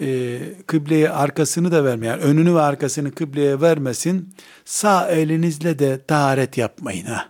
[0.00, 2.12] e, kıbleye arkasını da vermeyin.
[2.12, 4.34] Yani önünü ve arkasını kıbleye vermesin.
[4.64, 7.06] Sağ elinizle de taharet yapmayın.
[7.06, 7.28] Ha.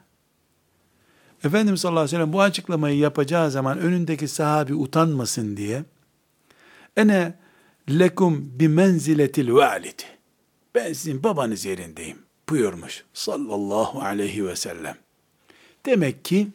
[1.44, 5.84] Efendimiz sallallahu aleyhi ve sellem bu açıklamayı yapacağı zaman önündeki sahabi utanmasın diye
[6.96, 7.34] ene
[7.90, 10.00] lekum bi menziletil valid.
[10.74, 14.97] Ben sizin babanız yerindeyim buyurmuş sallallahu aleyhi ve sellem.
[15.85, 16.47] Demek ki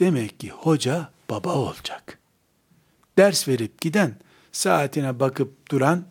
[0.00, 2.18] demek ki hoca baba olacak.
[3.18, 4.16] Ders verip giden,
[4.52, 6.04] saatine bakıp duran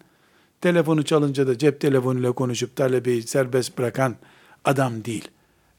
[0.61, 4.15] telefonu çalınca da cep telefonuyla konuşup talebeyi serbest bırakan
[4.65, 5.27] adam değil.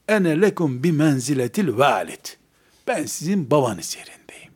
[0.07, 2.25] Ene lekum bi menziletil valid.
[2.87, 4.53] Ben sizin babanız yerindeyim.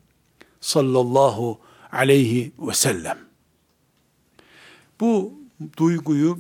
[0.62, 1.60] Sallallahu
[1.92, 3.18] aleyhi ve sellem.
[5.00, 5.34] Bu
[5.78, 6.40] duyguyu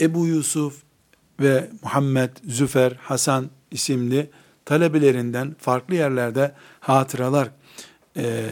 [0.00, 0.82] Ebu Yusuf
[1.40, 4.30] ve Muhammed, Züfer, Hasan isimli
[4.64, 7.50] talebelerinden farklı yerlerde hatıralar
[8.16, 8.46] e,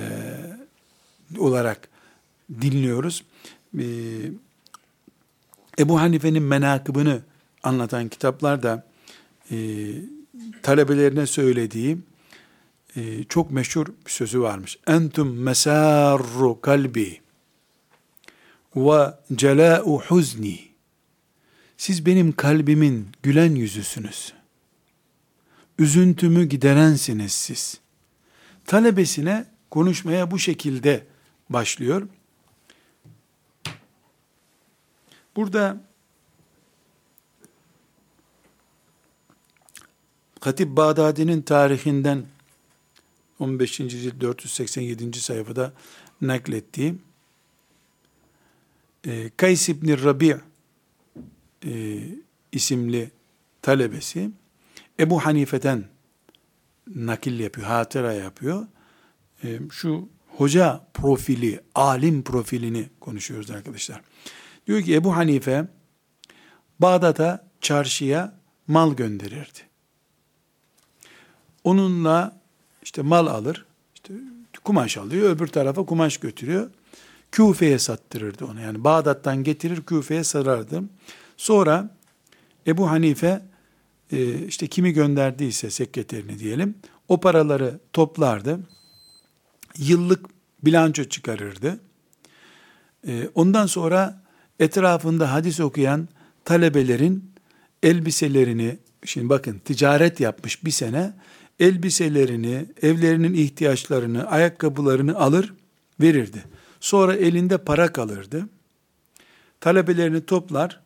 [1.39, 1.89] olarak
[2.61, 3.25] dinliyoruz.
[3.79, 3.85] E,
[5.79, 7.21] Ebu Hanife'nin menakıbını
[7.63, 8.87] anlatan kitaplarda
[9.51, 9.57] e,
[10.63, 11.99] talebelerine söylediği
[12.97, 14.79] e, çok meşhur bir sözü varmış.
[14.87, 17.21] Entum mesarru kalbi
[18.77, 20.66] ve celâ'u huzni.
[21.77, 24.33] Siz benim kalbimin gülen yüzüsünüz.
[25.79, 27.81] Üzüntümü giderensiniz siz.
[28.65, 31.07] Talebesine konuşmaya bu şekilde
[31.51, 32.09] başlıyor.
[35.37, 35.81] Burada
[40.41, 42.27] Hatip Bağdadi'nin tarihinden
[43.39, 43.77] 15.
[43.77, 45.21] cilt 487.
[45.21, 45.73] sayfada
[46.21, 46.95] naklettiği
[49.07, 50.37] e, Kays İbni Rabi'
[51.67, 52.03] e,
[52.53, 53.11] isimli
[53.63, 54.31] talebesi
[55.01, 55.85] Ebu Hanife'den
[56.95, 58.67] nakil yapıyor, hatıra yapıyor.
[59.45, 64.01] E, şu hoca profili, alim profilini konuşuyoruz arkadaşlar.
[64.67, 65.69] Diyor ki Ebu Hanife
[66.81, 68.35] Bağdat'a çarşıya
[68.67, 69.59] mal gönderirdi.
[71.65, 72.41] Onunla
[72.83, 74.15] işte mal alır, işte
[74.65, 76.71] kumaş alıyor, öbür tarafa kumaş götürüyor.
[77.33, 78.61] Küfe'ye sattırırdı onu.
[78.61, 80.83] Yani Bağdat'tan getirir Küfe'ye sarardı.
[81.37, 81.97] Sonra
[82.67, 83.43] Ebu Hanife
[84.13, 86.75] e, işte kimi gönderdiyse sekreterini diyelim
[87.09, 88.61] o paraları toplardı.
[89.79, 90.27] Yıllık
[90.63, 91.81] bilanço çıkarırdı.
[93.09, 94.23] E, ondan sonra
[94.61, 96.09] etrafında hadis okuyan
[96.45, 97.31] talebelerin
[97.83, 101.13] elbiselerini şimdi bakın ticaret yapmış bir sene
[101.61, 105.55] elbiselerini, evlerinin ihtiyaçlarını, ayakkabılarını alır
[106.01, 106.45] verirdi.
[106.81, 108.49] Sonra elinde para kalırdı.
[109.61, 110.81] Talebelerini toplar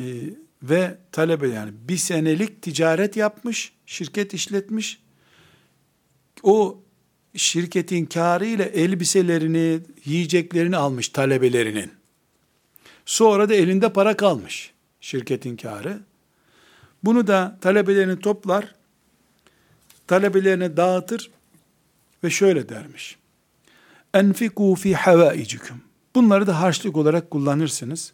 [0.00, 0.04] e,
[0.62, 5.02] ve talebe yani bir senelik ticaret yapmış, şirket işletmiş.
[6.42, 6.78] O
[7.36, 11.90] şirketin karı ile elbiselerini, yiyeceklerini almış talebelerinin.
[13.06, 16.00] Sonra da elinde para kalmış şirketin karı.
[17.04, 18.74] Bunu da talebelerini toplar,
[20.06, 21.30] talebelerine dağıtır
[22.24, 23.16] ve şöyle dermiş.
[24.14, 25.80] Enfiku fi havaicikum.
[26.14, 28.12] Bunları da harçlık olarak kullanırsınız.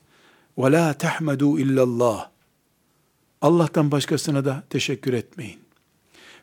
[0.58, 2.30] Ve la tahmedu illallah.
[3.42, 5.60] Allah'tan başkasına da teşekkür etmeyin.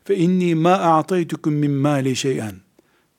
[0.04, 2.54] Fe inni ma a'taytukum min mali şey'en.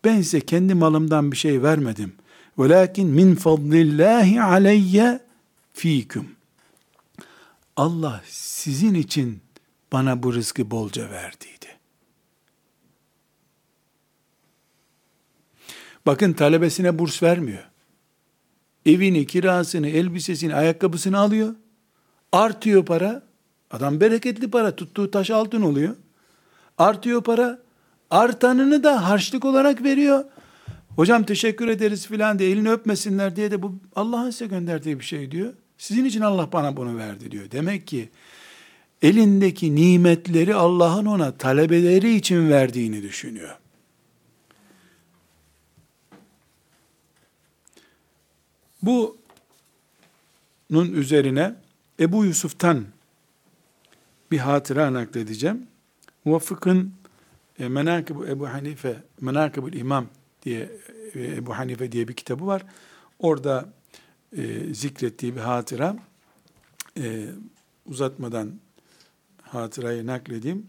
[0.03, 2.13] Ben size kendi malımdan bir şey vermedim.
[2.59, 5.19] Velakin min fadlillahi aleyye
[5.73, 6.27] fikum.
[7.75, 9.41] Allah sizin için
[9.91, 11.67] bana bu rızkı bolca verdiydi.
[16.05, 17.63] Bakın talebesine burs vermiyor.
[18.85, 21.55] Evini, kirasını, elbisesini, ayakkabısını alıyor.
[22.31, 23.23] Artıyor para.
[23.71, 24.75] Adam bereketli para.
[24.75, 25.95] Tuttuğu taş altın oluyor.
[26.77, 27.59] Artıyor para.
[28.09, 30.25] Artanını da harçlık olarak veriyor.
[30.95, 35.31] Hocam teşekkür ederiz filan diye elini öpmesinler diye de bu Allah'ın size gönderdiği bir şey
[35.31, 35.53] diyor.
[35.77, 37.51] Sizin için Allah bana bunu verdi diyor.
[37.51, 38.09] Demek ki
[39.01, 43.55] elindeki nimetleri Allah'ın ona talebeleri için verdiğini düşünüyor.
[48.85, 49.17] Bunun
[50.93, 51.55] üzerine
[51.99, 52.85] Ebu Yusuf'tan
[54.31, 55.67] bir hatıra nakledeceğim.
[56.25, 56.93] Muvaffık'ın
[57.59, 60.07] e, Menakıb Ebu Hanife, Menakıb İmam
[60.43, 60.71] diye
[61.13, 62.65] e, Ebu Hanife diye bir kitabı var.
[63.19, 63.69] Orada
[64.37, 65.97] e, zikrettiği bir hatıra.
[66.99, 67.25] E,
[67.85, 68.51] uzatmadan
[69.41, 70.67] hatırayı nakledeyim.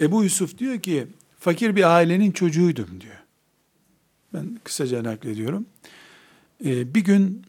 [0.00, 1.06] Ebu Yusuf diyor ki,
[1.38, 3.18] fakir bir ailenin çocuğuydum diyor.
[4.34, 5.66] Ben kısaca naklediyorum.
[6.64, 7.46] Ee, bir gün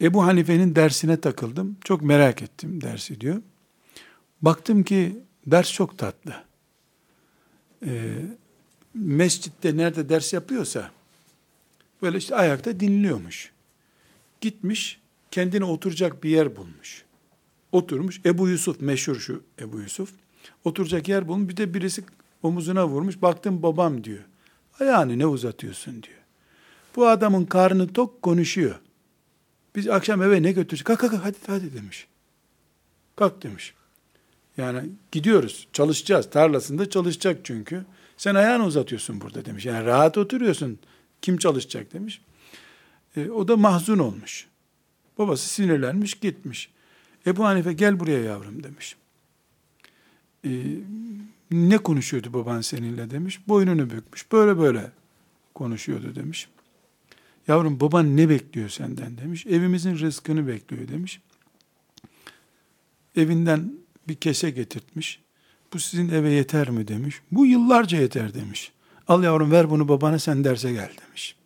[0.00, 1.76] Ebu Hanife'nin dersine takıldım.
[1.84, 3.42] Çok merak ettim dersi diyor.
[4.42, 6.34] Baktım ki ders çok tatlı.
[7.86, 8.14] Ee,
[8.94, 10.90] mescitte nerede ders yapıyorsa
[12.02, 13.52] böyle işte ayakta dinliyormuş.
[14.40, 17.04] Gitmiş kendine oturacak bir yer bulmuş.
[17.72, 18.20] Oturmuş.
[18.24, 20.10] Ebu Yusuf meşhur şu Ebu Yusuf.
[20.64, 21.48] Oturacak yer bulmuş.
[21.48, 22.04] Bir de birisi
[22.42, 23.22] omuzuna vurmuş.
[23.22, 24.24] Baktım babam diyor.
[24.80, 26.17] Ayağını ne uzatıyorsun diyor.
[26.98, 28.74] Bu adamın karnı tok konuşuyor.
[29.76, 30.84] Biz akşam eve ne götüreceğiz?
[30.84, 32.06] Kalk kalk hadi hadi demiş.
[33.16, 33.74] Kalk demiş.
[34.56, 36.30] Yani gidiyoruz, çalışacağız.
[36.30, 37.84] Tarlasında çalışacak çünkü.
[38.16, 39.66] Sen ayağını uzatıyorsun burada demiş.
[39.66, 40.78] Yani rahat oturuyorsun.
[41.22, 42.20] Kim çalışacak demiş.
[43.16, 44.46] E, o da mahzun olmuş.
[45.18, 46.70] Babası sinirlenmiş gitmiş.
[47.26, 48.96] Ebu Hanife gel buraya yavrum demiş.
[50.44, 50.50] E,
[51.50, 53.48] ne konuşuyordu baban seninle demiş.
[53.48, 54.32] Boynunu bükmüş.
[54.32, 54.90] Böyle böyle
[55.54, 56.48] konuşuyordu demiş.
[57.48, 59.46] Yavrum baban ne bekliyor senden demiş.
[59.46, 61.20] Evimizin rızkını bekliyor demiş.
[63.16, 63.72] Evinden
[64.08, 65.20] bir kese getirtmiş.
[65.72, 67.20] Bu sizin eve yeter mi demiş.
[67.30, 68.72] Bu yıllarca yeter demiş.
[69.08, 71.36] Al yavrum ver bunu babana sen derse gel demiş.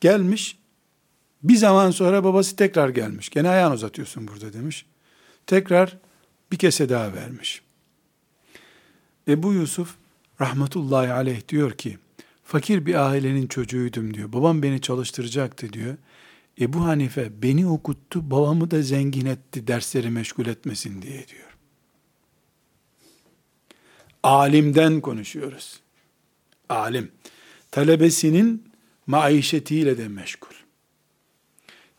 [0.00, 0.58] Gelmiş.
[1.42, 3.28] Bir zaman sonra babası tekrar gelmiş.
[3.28, 4.86] Gene ayağını uzatıyorsun burada demiş.
[5.46, 5.98] Tekrar
[6.52, 7.62] bir kese daha vermiş.
[9.28, 9.94] Ebu Yusuf
[10.40, 11.98] rahmetullahi aleyh diyor ki,
[12.46, 14.32] fakir bir ailenin çocuğuydum diyor.
[14.32, 15.96] Babam beni çalıştıracaktı diyor.
[16.60, 21.56] Ebu Hanife beni okuttu, babamı da zengin etti dersleri meşgul etmesin diye diyor.
[24.22, 25.80] Alimden konuşuyoruz.
[26.68, 27.12] Alim.
[27.70, 28.64] Talebesinin
[29.06, 30.54] maişetiyle de meşgul.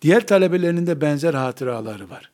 [0.02, 2.32] Diğer talebelerinin de benzer hatıraları var.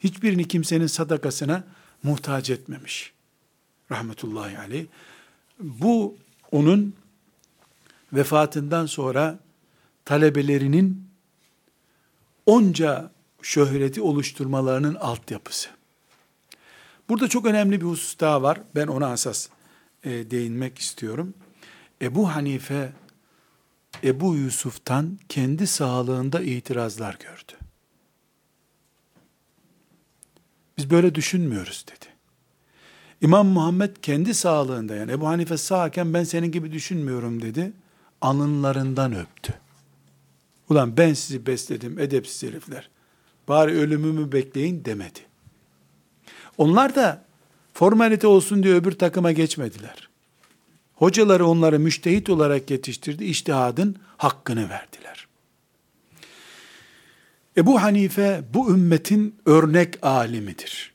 [0.00, 1.64] Hiçbirini kimsenin sadakasına
[2.02, 3.12] muhtaç etmemiş.
[3.90, 4.86] Rahmetullahi aleyh.
[5.60, 6.16] Bu
[6.52, 6.94] onun
[8.14, 9.38] vefatından sonra
[10.04, 11.08] talebelerinin
[12.46, 13.10] onca
[13.42, 15.68] şöhreti oluşturmalarının altyapısı.
[17.08, 18.60] Burada çok önemli bir husus daha var.
[18.74, 19.48] Ben ona asas
[20.04, 21.34] e, değinmek istiyorum.
[22.02, 22.92] Ebu Hanife,
[24.04, 27.52] Ebu Yusuf'tan kendi sağlığında itirazlar gördü.
[30.78, 32.06] Biz böyle düşünmüyoruz dedi.
[33.20, 37.72] İmam Muhammed kendi sağlığında yani Ebu Hanife sağken ben senin gibi düşünmüyorum dedi.
[38.24, 39.54] Alınlarından öptü.
[40.70, 42.90] Ulan ben sizi besledim edepsiz herifler.
[43.48, 45.20] Bari ölümümü bekleyin demedi.
[46.58, 47.24] Onlar da
[47.74, 50.08] formalite olsun diye öbür takıma geçmediler.
[50.94, 53.24] Hocaları onları müştehit olarak yetiştirdi.
[53.24, 55.26] İçtihadın hakkını verdiler.
[57.56, 60.92] Ebu Hanife bu ümmetin örnek alimidir.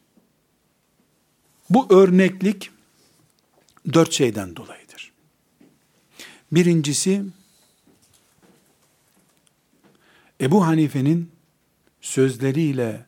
[1.69, 2.71] Bu örneklik
[3.93, 4.88] dört şeyden dolayıdır.
[6.51, 7.23] Birincisi,
[10.41, 11.31] Ebu Hanife'nin
[12.01, 13.05] sözleriyle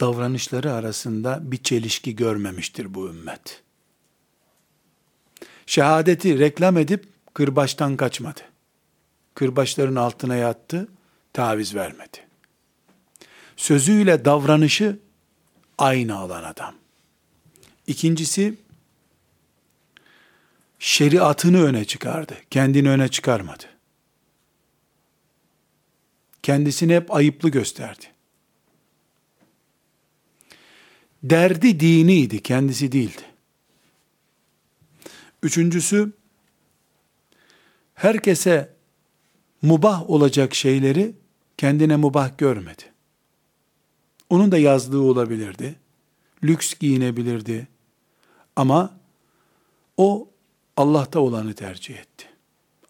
[0.00, 3.62] davranışları arasında bir çelişki görmemiştir bu ümmet.
[5.66, 8.40] Şehadeti reklam edip kırbaçtan kaçmadı.
[9.34, 10.88] Kırbaçların altına yattı,
[11.32, 12.18] taviz vermedi.
[13.56, 14.98] Sözüyle davranışı
[15.78, 16.74] aynı alan adam.
[17.86, 18.54] İkincisi,
[20.78, 22.36] şeriatını öne çıkardı.
[22.50, 23.64] Kendini öne çıkarmadı.
[26.42, 28.04] Kendisini hep ayıplı gösterdi.
[31.22, 33.22] Derdi diniydi, kendisi değildi.
[35.42, 36.12] Üçüncüsü,
[37.94, 38.74] herkese
[39.62, 41.14] mubah olacak şeyleri
[41.56, 42.82] kendine mubah görmedi.
[44.30, 45.74] Onun da yazdığı olabilirdi.
[46.44, 47.68] Lüks giyinebilirdi.
[48.56, 48.98] Ama
[49.96, 50.28] o
[50.78, 52.26] Allah'ta olanı tercih etti.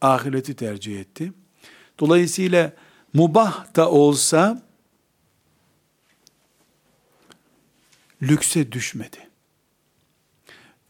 [0.01, 1.33] Ahireti tercih etti.
[1.99, 2.73] Dolayısıyla
[3.15, 4.63] mubah da olsa
[8.23, 9.29] lükse düşmedi.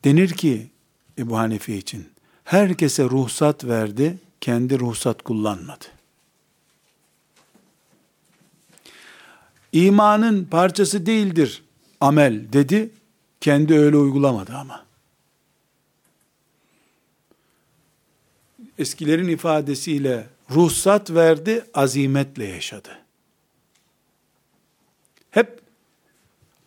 [0.04, 0.70] Denir ki
[1.18, 2.08] Ebu Hanife için
[2.44, 5.84] herkese ruhsat verdi, kendi ruhsat kullanmadı.
[9.72, 11.62] İmanın parçası değildir
[12.00, 12.90] amel dedi,
[13.40, 14.87] kendi öyle uygulamadı ama.
[18.78, 22.98] Eskilerin ifadesiyle ruhsat verdi, azimetle yaşadı.
[25.30, 25.60] Hep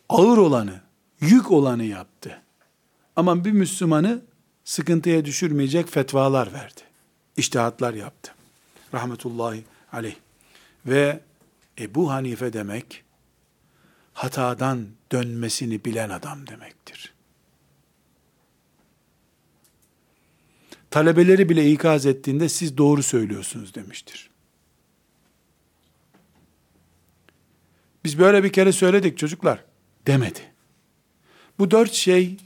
[0.08, 0.80] ağır olanı,
[1.20, 2.42] yük olanı yaptı.
[3.16, 4.22] Ama bir Müslümanı
[4.64, 6.80] sıkıntıya düşürmeyecek fetvalar verdi.
[7.36, 8.34] İştihatlar yaptı.
[8.94, 10.16] Rahmetullahi aleyh.
[10.86, 11.20] Ve
[11.78, 13.04] Ebu Hanife demek,
[14.14, 17.11] hatadan dönmesini bilen adam demektir.
[20.92, 24.30] Talebeleri bile ikaz ettiğinde siz doğru söylüyorsunuz demiştir.
[28.04, 29.64] Biz böyle bir kere söyledik çocuklar
[30.06, 30.40] demedi.
[31.58, 32.36] Bu dört şey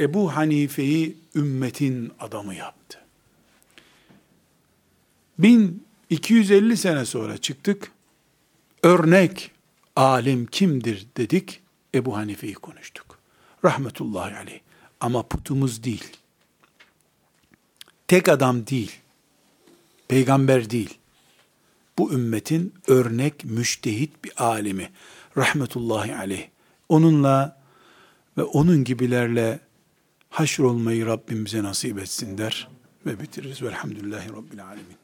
[0.00, 2.98] Ebu Hanife'yi ümmetin adamı yaptı.
[5.38, 7.92] 1250 sene sonra çıktık.
[8.82, 9.50] Örnek
[9.96, 11.60] alim kimdir dedik.
[11.94, 13.18] Ebu Hanife'yi konuştuk.
[13.64, 14.60] Rahmetullahi aleyh.
[15.00, 16.16] Ama putumuz değil.
[18.08, 18.92] Tek adam değil.
[20.08, 20.98] Peygamber değil.
[21.98, 24.90] Bu ümmetin örnek müştehit bir alimi.
[25.36, 26.48] Rahmetullahi aleyh.
[26.88, 27.62] Onunla
[28.38, 29.60] ve onun gibilerle
[30.30, 32.68] haşr olmayı Rabbim bize nasip etsin der.
[33.06, 33.62] ve bitiririz.
[33.62, 34.96] Velhamdülillahi Rabbil Alemin.